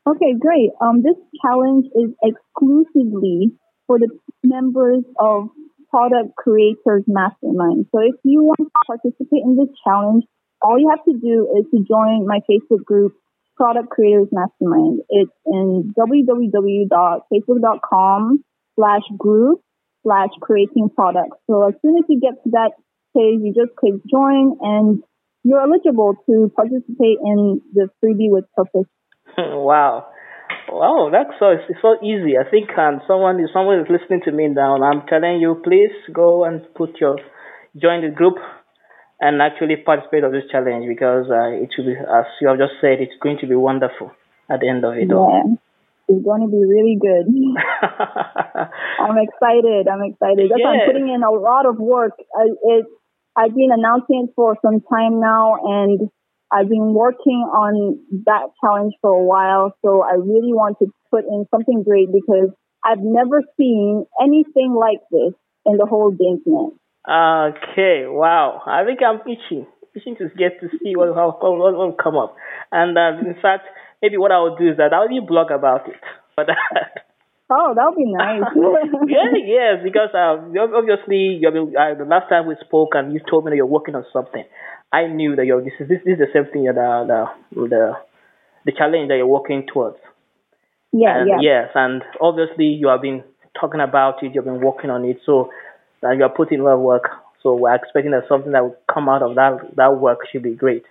Okay, 0.05 0.33
great. 0.37 0.71
Um, 0.81 1.01
this 1.01 1.15
challenge 1.41 1.85
is 1.95 2.11
exclusively 2.21 3.53
for 3.87 3.97
the 3.99 4.09
members 4.43 5.05
of 5.17 5.47
Product 5.89 6.35
Creators 6.35 7.05
Mastermind. 7.07 7.87
So 7.91 7.99
if 7.99 8.15
you 8.23 8.43
want 8.43 8.57
to 8.59 8.69
participate 8.85 9.43
in 9.45 9.55
this 9.55 9.69
challenge, 9.85 10.25
all 10.61 10.77
you 10.79 10.89
have 10.89 11.05
to 11.05 11.13
do 11.13 11.47
is 11.57 11.65
to 11.71 11.77
join 11.87 12.27
my 12.27 12.41
Facebook 12.49 12.83
group, 12.83 13.15
Product 13.55 13.89
Creators 13.89 14.27
Mastermind. 14.31 15.03
It's 15.09 15.31
in 15.45 15.93
www.facebook.com 15.95 18.43
slash 18.75 19.03
group 19.17 19.61
slash 20.03 20.29
creating 20.41 20.89
products. 20.95 21.37
So 21.49 21.67
as 21.67 21.73
soon 21.81 21.97
as 21.97 22.03
you 22.07 22.19
get 22.19 22.43
to 22.43 22.51
that 22.51 22.71
page, 23.15 23.39
you 23.41 23.53
just 23.55 23.75
click 23.75 23.95
join 24.09 24.57
and 24.61 25.03
you're 25.43 25.61
eligible 25.61 26.15
to 26.27 26.51
participate 26.55 27.19
in 27.23 27.61
the 27.73 27.89
freebie 28.03 28.31
with 28.31 28.45
purpose. 28.55 28.89
wow. 29.37 30.07
Wow, 30.69 31.09
that's 31.11 31.37
so 31.39 31.51
it's 31.51 31.81
so 31.81 31.97
easy. 32.01 32.37
I 32.37 32.49
think 32.49 32.69
um, 32.77 33.01
someone 33.05 33.39
is 33.39 33.49
someone 33.53 33.79
is 33.79 33.87
listening 33.89 34.21
to 34.25 34.31
me 34.31 34.47
now, 34.47 34.75
and 34.75 34.83
I'm 34.83 35.05
telling 35.07 35.39
you, 35.39 35.61
please 35.63 35.91
go 36.11 36.45
and 36.45 36.61
put 36.73 36.99
your 36.99 37.17
join 37.75 38.01
the 38.01 38.09
group 38.09 38.35
and 39.19 39.41
actually 39.41 39.75
participate 39.77 40.23
of 40.23 40.31
this 40.31 40.43
challenge 40.51 40.85
because 40.87 41.27
uh, 41.29 41.51
it 41.51 41.69
will 41.77 41.85
be, 41.85 41.95
as 41.95 42.25
you 42.41 42.47
have 42.47 42.57
just 42.57 42.73
said, 42.81 42.99
it's 42.99 43.13
going 43.21 43.37
to 43.41 43.47
be 43.47 43.55
wonderful 43.55 44.11
at 44.49 44.61
the 44.61 44.69
end 44.69 44.83
of 44.83 44.93
it 44.93 45.09
yeah. 45.09 45.15
all. 45.15 45.57
It's 46.07 46.23
going 46.23 46.41
to 46.41 46.51
be 46.51 46.59
really 46.59 46.99
good. 46.99 47.31
I'm 48.99 49.17
excited. 49.17 49.87
I'm 49.87 50.03
excited. 50.03 50.51
That's 50.51 50.61
I'm 50.65 50.85
putting 50.85 51.07
in 51.07 51.23
a 51.23 51.31
lot 51.31 51.65
of 51.65 51.79
work. 51.79 52.13
I, 52.35 52.51
it, 52.51 52.85
I've 53.35 53.55
been 53.55 53.71
announcing 53.71 54.27
it 54.27 54.33
for 54.35 54.57
some 54.61 54.81
time 54.81 55.19
now, 55.19 55.55
and 55.63 56.09
I've 56.51 56.69
been 56.69 56.93
working 56.93 57.47
on 57.49 57.99
that 58.25 58.51
challenge 58.61 58.93
for 59.01 59.11
a 59.11 59.23
while, 59.23 59.73
so 59.83 60.03
I 60.03 60.15
really 60.15 60.53
want 60.53 60.77
to 60.79 60.87
put 61.09 61.25
in 61.25 61.45
something 61.49 61.83
great 61.83 62.09
because 62.11 62.53
I've 62.85 63.01
never 63.01 63.41
seen 63.57 64.05
anything 64.21 64.75
like 64.77 64.99
this 65.09 65.33
in 65.65 65.77
the 65.77 65.85
whole 65.85 66.11
internet. 66.11 66.77
Okay, 67.07 68.05
wow. 68.07 68.61
I 68.65 68.83
think 68.85 68.99
I'm 69.01 69.21
itching, 69.21 69.65
itching 69.95 70.15
to 70.17 70.29
get 70.37 70.59
to 70.61 70.69
see 70.83 70.95
what 70.95 71.15
what, 71.15 71.41
what 71.41 71.73
will 71.73 71.93
come 71.93 72.17
up. 72.17 72.35
And 72.71 72.97
uh, 72.97 73.17
in 73.19 73.35
fact, 73.41 73.65
maybe 74.03 74.17
what 74.17 74.31
I 74.31 74.39
will 74.39 74.57
do 74.57 74.69
is 74.69 74.77
that 74.77 74.91
I'll 74.91 75.09
even 75.09 75.25
blog 75.25 75.49
about 75.49 75.87
it. 75.87 75.95
But 76.35 76.49
Oh, 77.49 77.73
that 77.75 77.85
would 77.85 77.97
be 77.97 78.09
nice. 78.09 78.41
yeah, 79.07 79.29
yes, 79.45 79.83
because 79.83 80.09
uh, 80.15 80.41
obviously 80.73 81.37
you 81.37 81.51
been, 81.51 81.75
uh, 81.75 81.93
the 81.93 82.05
last 82.05 82.29
time 82.29 82.47
we 82.47 82.55
spoke 82.65 82.89
and 82.93 83.13
you 83.13 83.19
told 83.29 83.45
me 83.45 83.51
that 83.51 83.57
you're 83.57 83.65
working 83.65 83.95
on 83.95 84.05
something. 84.11 84.43
I 84.91 85.07
knew 85.07 85.35
that 85.35 85.45
you're 85.45 85.61
this 85.61 85.73
is 85.79 85.89
this, 85.89 85.99
this 86.05 86.13
is 86.13 86.19
the 86.19 86.31
same 86.33 86.51
thing 86.51 86.63
that 86.65 86.77
uh, 86.77 87.05
the 87.05 87.25
the 87.53 87.93
the 88.65 88.71
challenge 88.71 89.09
that 89.09 89.17
you're 89.17 89.27
working 89.27 89.67
towards. 89.71 89.97
Yeah, 90.93 91.19
and, 91.19 91.29
yeah. 91.29 91.37
Yes, 91.41 91.69
and 91.75 92.01
obviously 92.21 92.65
you 92.65 92.87
have 92.87 93.01
been 93.01 93.23
talking 93.59 93.81
about 93.81 94.23
it. 94.23 94.33
You've 94.33 94.45
been 94.45 94.61
working 94.61 94.89
on 94.89 95.03
it, 95.05 95.17
so 95.25 95.51
uh, 96.03 96.11
you 96.11 96.23
are 96.23 96.29
putting 96.29 96.61
a 96.61 96.63
lot 96.63 96.75
of 96.75 96.81
work. 96.81 97.09
So 97.43 97.55
we're 97.55 97.75
expecting 97.75 98.11
that 98.11 98.23
something 98.29 98.53
that 98.53 98.63
will 98.63 98.77
come 98.91 99.09
out 99.09 99.21
of 99.21 99.35
that 99.35 99.75
that 99.75 99.99
work 99.99 100.19
should 100.31 100.43
be 100.43 100.55
great. 100.55 100.85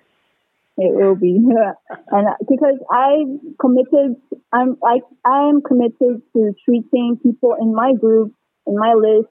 It 0.78 0.94
will 0.94 1.16
be, 1.16 1.38
and 2.10 2.28
because 2.48 2.78
I 2.90 3.24
committed, 3.60 4.16
I'm 4.52 4.76
like 4.80 5.02
I 5.24 5.48
am 5.50 5.60
committed 5.60 6.22
to 6.32 6.52
treating 6.64 7.18
people 7.22 7.54
in 7.60 7.74
my 7.74 7.92
group 7.92 8.32
in 8.66 8.76
my 8.78 8.94
list 8.94 9.28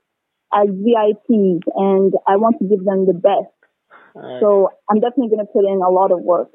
as 0.53 0.67
VIPs, 0.69 1.61
and 1.75 2.13
I 2.27 2.37
want 2.37 2.57
to 2.59 2.67
give 2.67 2.85
them 2.85 3.05
the 3.07 3.13
best. 3.13 3.55
Uh, 4.15 4.39
so 4.39 4.69
I'm 4.89 4.99
definitely 4.99 5.29
going 5.29 5.45
to 5.45 5.51
put 5.51 5.65
in 5.65 5.81
a 5.81 5.89
lot 5.89 6.11
of 6.11 6.21
work. 6.21 6.49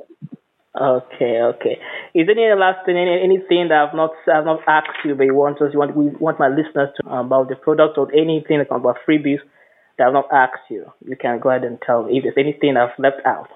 Okay, 0.79 1.41
okay. 1.41 1.79
Is 2.15 2.27
there 2.27 2.37
any 2.37 2.61
last 2.61 2.85
thing, 2.85 2.99
any, 2.99 3.19
anything 3.25 3.69
that 3.69 3.89
I've 3.89 3.95
not 3.97 4.13
I've 4.29 4.45
not 4.45 4.61
asked 4.69 5.03
you, 5.05 5.15
but 5.15 5.25
you 5.25 5.35
want 5.35 5.61
us, 5.63 5.71
you 5.73 5.79
want 5.79 5.97
we 5.97 6.09
want 6.21 6.39
my 6.39 6.49
listeners 6.49 6.91
to 7.01 7.11
uh, 7.11 7.25
about 7.25 7.49
the 7.49 7.57
product 7.57 7.97
or 7.97 8.13
anything 8.13 8.61
about 8.61 8.99
freebies 9.09 9.41
that 9.97 10.09
I've 10.09 10.13
not 10.13 10.29
asked 10.31 10.69
you? 10.69 10.85
You 11.05 11.17
can 11.17 11.41
go 11.41 11.49
ahead 11.49 11.65
and 11.65 11.79
tell 11.81 12.05
me 12.05 12.19
if 12.19 12.25
there's 12.25 12.37
anything 12.37 12.77
I've 12.77 12.97
left 12.99 13.25
out. 13.25 13.49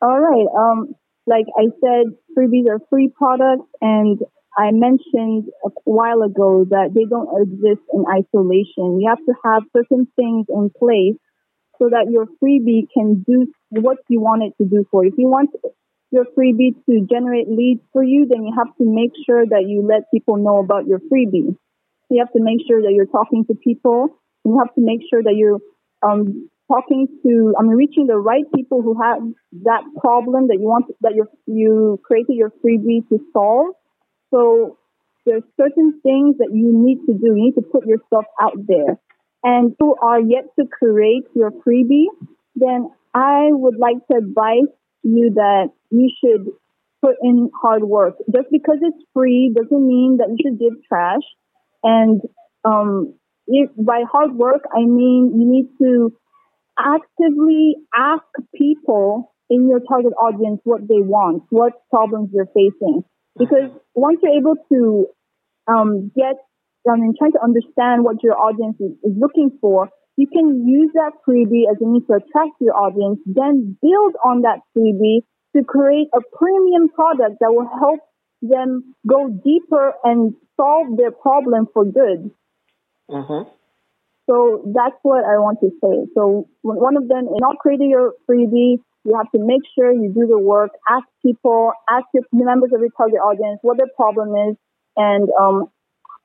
All 0.00 0.20
right. 0.20 0.46
Um, 0.56 0.94
like 1.26 1.46
I 1.56 1.66
said, 1.82 2.14
freebies 2.36 2.68
are 2.70 2.80
free 2.88 3.12
products, 3.14 3.68
and 3.80 4.18
I 4.56 4.70
mentioned 4.72 5.50
a 5.64 5.70
while 5.84 6.22
ago 6.22 6.64
that 6.70 6.90
they 6.94 7.04
don't 7.04 7.28
exist 7.42 7.82
in 7.92 8.04
isolation. 8.08 9.00
You 9.00 9.08
have 9.08 9.24
to 9.26 9.34
have 9.44 9.62
certain 9.76 10.06
things 10.16 10.46
in 10.48 10.70
place 10.78 11.18
so 11.78 11.88
that 11.90 12.08
your 12.10 12.26
freebie 12.42 12.86
can 12.94 13.24
do 13.26 13.46
what 13.70 13.98
you 14.08 14.20
want 14.20 14.42
it 14.44 14.54
to 14.62 14.68
do 14.68 14.84
for 14.90 15.04
you. 15.04 15.10
If 15.12 15.18
you 15.18 15.28
want 15.28 15.50
your 16.10 16.24
freebie 16.36 16.74
to 16.88 17.06
generate 17.10 17.48
leads 17.48 17.82
for 17.92 18.02
you, 18.02 18.26
then 18.28 18.44
you 18.44 18.54
have 18.56 18.74
to 18.78 18.84
make 18.84 19.12
sure 19.26 19.44
that 19.46 19.64
you 19.68 19.82
let 19.86 20.10
people 20.12 20.36
know 20.36 20.58
about 20.58 20.86
your 20.86 21.00
freebie. 21.00 21.56
You 22.10 22.18
have 22.20 22.32
to 22.32 22.42
make 22.42 22.60
sure 22.66 22.82
that 22.82 22.92
you're 22.92 23.06
talking 23.06 23.44
to 23.46 23.54
people. 23.54 24.08
You 24.44 24.58
have 24.58 24.74
to 24.74 24.80
make 24.80 25.00
sure 25.10 25.22
that 25.22 25.34
you're 25.36 25.60
um, 26.02 26.48
talking 26.68 27.08
to, 27.24 27.54
I 27.58 27.62
mean, 27.62 27.76
reaching 27.76 28.06
the 28.06 28.18
right 28.18 28.44
people 28.54 28.82
who 28.82 29.00
have 29.00 29.20
that 29.64 29.82
problem 30.00 30.48
that 30.48 30.58
you 30.60 30.68
want, 30.68 30.86
that 31.00 31.14
you 31.14 31.26
you 31.46 31.98
created 32.04 32.36
your 32.36 32.52
freebie 32.62 33.08
to 33.08 33.18
solve. 33.32 33.74
So 34.30 34.78
there's 35.24 35.42
certain 35.60 36.00
things 36.02 36.36
that 36.38 36.50
you 36.52 36.72
need 36.72 37.00
to 37.06 37.12
do. 37.12 37.34
You 37.36 37.44
need 37.50 37.54
to 37.54 37.62
put 37.62 37.86
yourself 37.86 38.26
out 38.40 38.56
there. 38.66 38.98
And 39.42 39.74
who 39.78 39.96
are 40.02 40.20
yet 40.20 40.44
to 40.58 40.66
create 40.66 41.24
your 41.34 41.50
freebie, 41.50 42.06
then 42.54 42.90
I 43.14 43.48
would 43.50 43.78
like 43.78 44.06
to 44.10 44.18
advise 44.18 44.68
you 45.02 45.32
that 45.34 45.70
you 45.90 46.10
should 46.20 46.46
put 47.00 47.16
in 47.22 47.50
hard 47.62 47.84
work. 47.84 48.14
Just 48.34 48.48
because 48.50 48.78
it's 48.82 49.04
free 49.14 49.52
doesn't 49.54 49.86
mean 49.86 50.18
that 50.18 50.28
you 50.28 50.36
should 50.42 50.58
give 50.58 50.82
trash. 50.88 51.22
And 51.82 52.20
um, 52.64 53.14
if, 53.46 53.70
by 53.76 54.02
hard 54.10 54.34
work, 54.34 54.62
I 54.74 54.80
mean 54.80 55.32
you 55.38 55.46
need 55.48 55.68
to 55.80 56.12
actively 56.78 57.76
ask 57.94 58.24
people 58.54 59.34
in 59.50 59.68
your 59.68 59.80
target 59.80 60.12
audience 60.12 60.60
what 60.64 60.82
they 60.82 61.00
want, 61.00 61.42
what 61.50 61.72
problems 61.90 62.30
they're 62.32 62.50
facing. 62.54 63.02
Because 63.38 63.70
once 63.94 64.20
you're 64.22 64.36
able 64.36 64.56
to 64.72 65.06
um, 65.66 66.10
get, 66.14 66.36
I 66.88 66.96
mean, 66.96 67.14
trying 67.18 67.32
to 67.32 67.42
understand 67.42 68.04
what 68.04 68.22
your 68.22 68.36
audience 68.36 68.76
is, 68.80 68.92
is 69.02 69.16
looking 69.16 69.56
for, 69.60 69.88
you 70.16 70.26
can 70.26 70.66
use 70.66 70.90
that 70.94 71.12
freebie 71.26 71.70
as 71.70 71.80
a 71.80 71.86
means 71.86 72.04
to 72.08 72.14
attract 72.14 72.58
your 72.60 72.74
audience, 72.74 73.20
then 73.24 73.78
build 73.80 74.14
on 74.24 74.42
that 74.42 74.60
freebie 74.76 75.22
to 75.56 75.64
create 75.64 76.08
a 76.12 76.20
premium 76.36 76.88
product 76.88 77.38
that 77.40 77.50
will 77.50 77.70
help 77.80 78.00
them 78.42 78.94
go 79.06 79.28
deeper 79.28 79.94
and 80.04 80.34
solve 80.56 80.96
their 80.96 81.12
problem 81.12 81.66
for 81.72 81.84
good. 81.84 82.30
Mm-hmm. 83.10 83.48
So 84.28 84.62
that's 84.76 84.96
what 85.02 85.24
I 85.24 85.40
want 85.40 85.58
to 85.60 85.70
say. 85.80 86.04
So 86.14 86.48
one 86.62 86.96
of 86.96 87.08
them, 87.08 87.28
in 87.32 87.40
not 87.40 87.56
creating 87.58 87.90
your 87.90 88.12
freebie, 88.28 88.76
you 89.04 89.16
have 89.16 89.30
to 89.32 89.40
make 89.40 89.62
sure 89.74 89.90
you 89.90 90.12
do 90.12 90.26
the 90.26 90.38
work, 90.38 90.70
ask 90.88 91.06
people, 91.24 91.72
ask 91.88 92.04
your 92.12 92.24
members 92.32 92.70
of 92.74 92.80
your 92.80 92.90
target 92.94 93.20
audience 93.24 93.58
what 93.62 93.78
their 93.78 93.88
problem 93.96 94.36
is 94.50 94.56
and 94.96 95.28
um, 95.40 95.68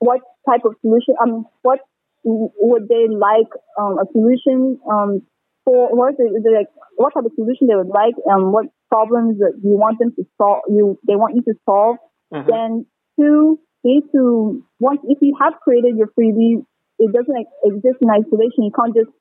what 0.00 0.20
type 0.46 0.66
of 0.66 0.74
solution, 0.82 1.14
um, 1.22 1.46
what 1.62 1.80
would 2.24 2.88
they 2.88 3.08
like 3.08 3.48
um, 3.80 3.96
a 3.98 4.04
solution 4.12 4.78
um, 4.90 5.22
for, 5.64 5.96
what, 5.96 6.12
is 6.12 6.44
it, 6.44 6.54
like, 6.54 6.68
what 6.96 7.14
type 7.14 7.24
of 7.24 7.32
solution 7.36 7.68
they 7.68 7.76
would 7.76 7.88
like, 7.88 8.14
and 8.26 8.52
what 8.52 8.66
problems 8.90 9.38
that 9.38 9.54
you 9.62 9.76
want 9.76 9.98
them 9.98 10.12
to 10.16 10.26
solve, 10.36 10.60
you, 10.68 10.98
they 11.06 11.16
want 11.16 11.36
you 11.36 11.42
to 11.42 11.54
solve. 11.64 11.96
Mm-hmm. 12.34 12.50
Then 12.50 12.86
two, 13.18 13.60
need 13.82 14.02
to, 14.12 14.62
once, 14.78 15.00
if 15.04 15.18
you 15.22 15.36
have 15.40 15.54
created 15.62 15.96
your 15.96 16.08
freebie, 16.18 16.64
it 17.04 17.12
doesn't 17.12 17.40
exist 17.64 17.98
in 18.00 18.08
isolation. 18.10 18.64
You 18.68 18.74
can't 18.74 18.94
just 18.96 19.12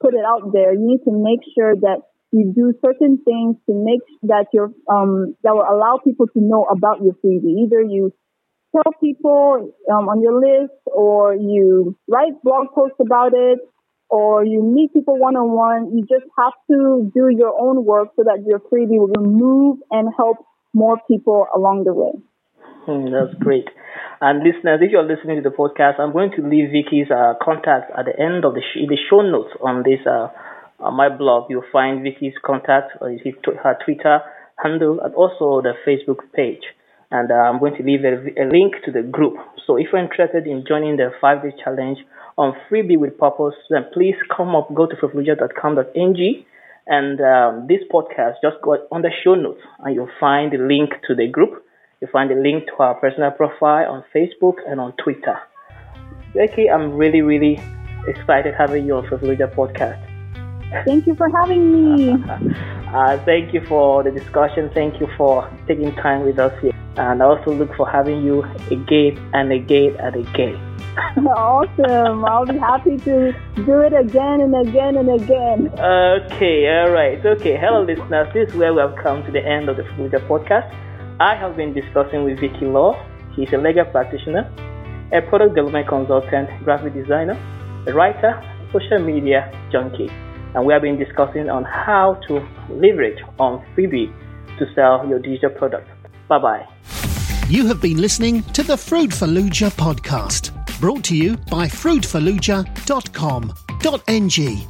put 0.00 0.14
it 0.14 0.24
out 0.24 0.52
there. 0.52 0.72
You 0.74 0.86
need 0.86 1.02
to 1.04 1.12
make 1.12 1.42
sure 1.56 1.74
that 1.76 2.02
you 2.32 2.52
do 2.54 2.72
certain 2.84 3.18
things 3.24 3.56
to 3.68 3.72
make 3.74 4.00
that 4.24 4.46
your 4.52 4.72
um 4.88 5.34
that 5.42 5.52
will 5.54 5.68
allow 5.68 5.98
people 6.02 6.26
to 6.26 6.40
know 6.40 6.64
about 6.70 7.02
your 7.02 7.14
freebie. 7.20 7.66
Either 7.66 7.82
you 7.82 8.12
tell 8.74 8.92
people 9.00 9.72
um, 9.92 10.08
on 10.08 10.22
your 10.22 10.38
list, 10.40 10.72
or 10.86 11.34
you 11.34 11.96
write 12.08 12.32
blog 12.42 12.68
posts 12.74 12.96
about 13.00 13.32
it, 13.34 13.58
or 14.08 14.44
you 14.44 14.62
meet 14.62 14.92
people 14.92 15.18
one 15.18 15.36
on 15.36 15.52
one. 15.52 15.96
You 15.96 16.02
just 16.08 16.28
have 16.38 16.54
to 16.70 17.10
do 17.14 17.28
your 17.28 17.52
own 17.58 17.84
work 17.84 18.08
so 18.16 18.24
that 18.24 18.44
your 18.46 18.60
freebie 18.60 19.00
will 19.00 19.22
move 19.24 19.78
and 19.90 20.08
help 20.16 20.38
more 20.74 20.98
people 21.08 21.46
along 21.54 21.84
the 21.84 21.92
way. 21.94 22.12
Mm, 22.88 23.12
that's 23.12 23.38
great. 23.38 23.68
And 24.20 24.42
listeners, 24.42 24.80
if 24.82 24.90
you're 24.90 25.06
listening 25.06 25.42
to 25.42 25.48
the 25.48 25.54
podcast, 25.54 26.00
I'm 26.00 26.12
going 26.12 26.32
to 26.36 26.42
leave 26.42 26.70
Vicky's 26.70 27.10
uh, 27.10 27.34
contact 27.42 27.90
at 27.96 28.06
the 28.06 28.18
end 28.18 28.44
of 28.44 28.54
the 28.54 28.62
sh- 28.62 28.86
the 28.88 28.98
show 29.08 29.22
notes 29.22 29.50
on 29.60 29.82
this 29.82 30.00
uh, 30.06 30.28
on 30.80 30.94
my 30.94 31.08
blog. 31.08 31.50
You'll 31.50 31.70
find 31.72 32.02
Vicky's 32.02 32.34
contact, 32.44 32.98
or 33.00 33.10
her 33.10 33.78
Twitter 33.84 34.20
handle, 34.62 35.00
and 35.00 35.14
also 35.14 35.62
the 35.62 35.74
Facebook 35.86 36.22
page. 36.34 36.62
And 37.10 37.30
uh, 37.30 37.34
I'm 37.34 37.58
going 37.60 37.76
to 37.76 37.82
leave 37.82 38.04
a, 38.04 38.14
a, 38.40 38.46
link 38.50 38.74
to 38.86 38.90
the 38.90 39.02
group. 39.02 39.34
So 39.66 39.76
if 39.76 39.88
you're 39.92 40.02
interested 40.02 40.46
in 40.46 40.64
joining 40.66 40.96
the 40.96 41.10
five 41.20 41.42
day 41.42 41.52
challenge 41.62 41.98
on 42.38 42.54
Freebie 42.70 42.98
with 42.98 43.18
Purpose, 43.18 43.54
then 43.70 43.86
please 43.92 44.16
come 44.34 44.56
up, 44.56 44.74
go 44.74 44.86
to 44.86 44.96
fruitfuluja.com.ng 44.96 46.44
and 46.86 47.20
um, 47.20 47.66
this 47.68 47.80
podcast, 47.92 48.42
just 48.42 48.56
go 48.62 48.74
on 48.90 49.02
the 49.02 49.10
show 49.22 49.34
notes 49.34 49.60
and 49.84 49.94
you'll 49.94 50.10
find 50.18 50.52
the 50.52 50.58
link 50.58 50.90
to 51.06 51.14
the 51.14 51.28
group 51.28 51.62
you 52.02 52.08
find 52.10 52.28
the 52.28 52.34
link 52.34 52.66
to 52.66 52.74
our 52.80 52.94
personal 52.96 53.30
profile 53.30 53.88
on 53.88 54.04
Facebook 54.12 54.56
and 54.66 54.80
on 54.80 54.92
Twitter. 55.02 55.38
Becky, 56.34 56.68
I'm 56.68 56.94
really, 56.94 57.22
really 57.22 57.62
excited 58.08 58.54
having 58.58 58.86
you 58.86 58.96
on 58.96 59.06
Fruitfuluja 59.06 59.54
podcast. 59.54 60.02
Thank 60.84 61.06
you 61.06 61.14
for 61.14 61.28
having 61.28 61.70
me. 61.70 62.12
uh, 62.88 63.18
thank 63.24 63.54
you 63.54 63.64
for 63.68 64.02
the 64.02 64.10
discussion. 64.10 64.68
Thank 64.74 65.00
you 65.00 65.06
for 65.16 65.48
taking 65.68 65.94
time 65.94 66.24
with 66.24 66.40
us 66.40 66.52
here. 66.60 66.72
And 66.96 67.22
I 67.22 67.26
also 67.26 67.52
look 67.52 67.72
for 67.76 67.88
having 67.88 68.24
you 68.24 68.42
again 68.70 69.16
and 69.32 69.52
again 69.52 69.94
and 70.00 70.16
again. 70.16 70.56
awesome. 71.28 72.24
I'll 72.24 72.46
be 72.46 72.58
happy 72.58 72.96
to 72.98 73.32
do 73.64 73.80
it 73.80 73.92
again 73.92 74.40
and 74.40 74.56
again 74.66 74.96
and 74.96 75.08
again. 75.22 75.68
Okay, 75.78 76.68
all 76.68 76.90
right. 76.90 77.24
Okay, 77.24 77.56
hello, 77.56 77.84
listeners. 77.84 78.28
This 78.34 78.48
is 78.48 78.56
where 78.56 78.74
we 78.74 78.80
have 78.80 78.96
come 78.96 79.22
to 79.24 79.30
the 79.30 79.44
end 79.46 79.68
of 79.68 79.76
the 79.76 79.84
Fruitfuluja 79.84 80.26
podcast. 80.26 80.91
I 81.22 81.36
have 81.36 81.56
been 81.56 81.72
discussing 81.72 82.24
with 82.24 82.40
Vicky 82.40 82.66
Law. 82.66 83.00
She's 83.36 83.52
a 83.52 83.56
legal 83.56 83.84
practitioner, 83.84 84.50
a 85.12 85.22
product 85.22 85.54
development 85.54 85.86
consultant, 85.86 86.50
graphic 86.64 86.94
designer, 86.94 87.38
a 87.86 87.92
writer, 87.92 88.42
social 88.72 88.98
media 88.98 89.48
junkie. 89.70 90.10
And 90.56 90.66
we 90.66 90.72
have 90.72 90.82
been 90.82 90.98
discussing 90.98 91.48
on 91.48 91.62
how 91.62 92.14
to 92.26 92.44
leverage 92.68 93.22
on 93.38 93.64
Freebie 93.72 94.12
to 94.58 94.66
sell 94.74 95.06
your 95.08 95.20
digital 95.20 95.50
product. 95.50 95.88
Bye 96.26 96.40
bye. 96.40 96.66
You 97.48 97.68
have 97.68 97.80
been 97.80 97.98
listening 97.98 98.42
to 98.54 98.64
the 98.64 98.74
Fruitfuluja 98.74 99.70
podcast, 99.76 100.50
brought 100.80 101.04
to 101.04 101.16
you 101.16 101.36
by 101.52 101.68
fruitfuluja.com.ng. 101.68 104.68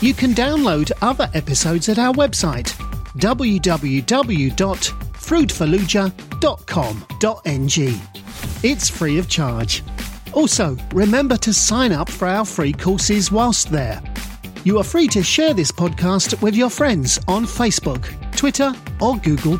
You 0.00 0.14
can 0.14 0.30
download 0.30 0.90
other 1.02 1.28
episodes 1.34 1.90
at 1.90 1.98
our 1.98 2.14
website 2.14 2.74
www 3.18 5.01
fruitfuluja.com.ng. 5.22 8.00
It's 8.62 8.88
free 8.88 9.18
of 9.18 9.28
charge. 9.28 9.82
Also, 10.32 10.76
remember 10.92 11.36
to 11.36 11.52
sign 11.52 11.92
up 11.92 12.10
for 12.10 12.28
our 12.28 12.44
free 12.44 12.72
courses 12.72 13.30
whilst 13.30 13.70
there. 13.70 14.02
You 14.64 14.78
are 14.78 14.84
free 14.84 15.08
to 15.08 15.22
share 15.22 15.54
this 15.54 15.72
podcast 15.72 16.40
with 16.40 16.54
your 16.54 16.70
friends 16.70 17.18
on 17.28 17.44
Facebook, 17.44 18.06
Twitter, 18.36 18.72
or 19.00 19.16
Google. 19.16 19.58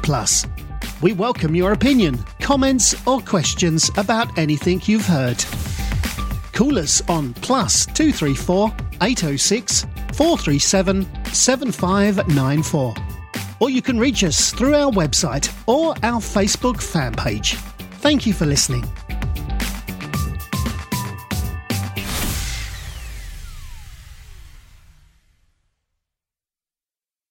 We 1.02 1.12
welcome 1.12 1.56
your 1.56 1.72
opinion, 1.72 2.18
comments, 2.40 2.94
or 3.06 3.20
questions 3.20 3.90
about 3.96 4.38
anything 4.38 4.80
you've 4.84 5.06
heard. 5.06 5.44
Call 6.52 6.78
us 6.78 7.02
on 7.08 7.34
plus 7.34 7.86
234 7.86 8.72
806 9.00 9.86
437 10.12 11.06
7594 11.32 13.21
or 13.62 13.70
you 13.70 13.80
can 13.80 13.96
reach 13.96 14.24
us 14.24 14.50
through 14.50 14.74
our 14.74 14.90
website 14.90 15.48
or 15.68 15.94
our 16.02 16.20
Facebook 16.20 16.82
fan 16.82 17.14
page. 17.14 17.54
Thank 18.02 18.26
you 18.26 18.32
for 18.32 18.44
listening. 18.44 18.82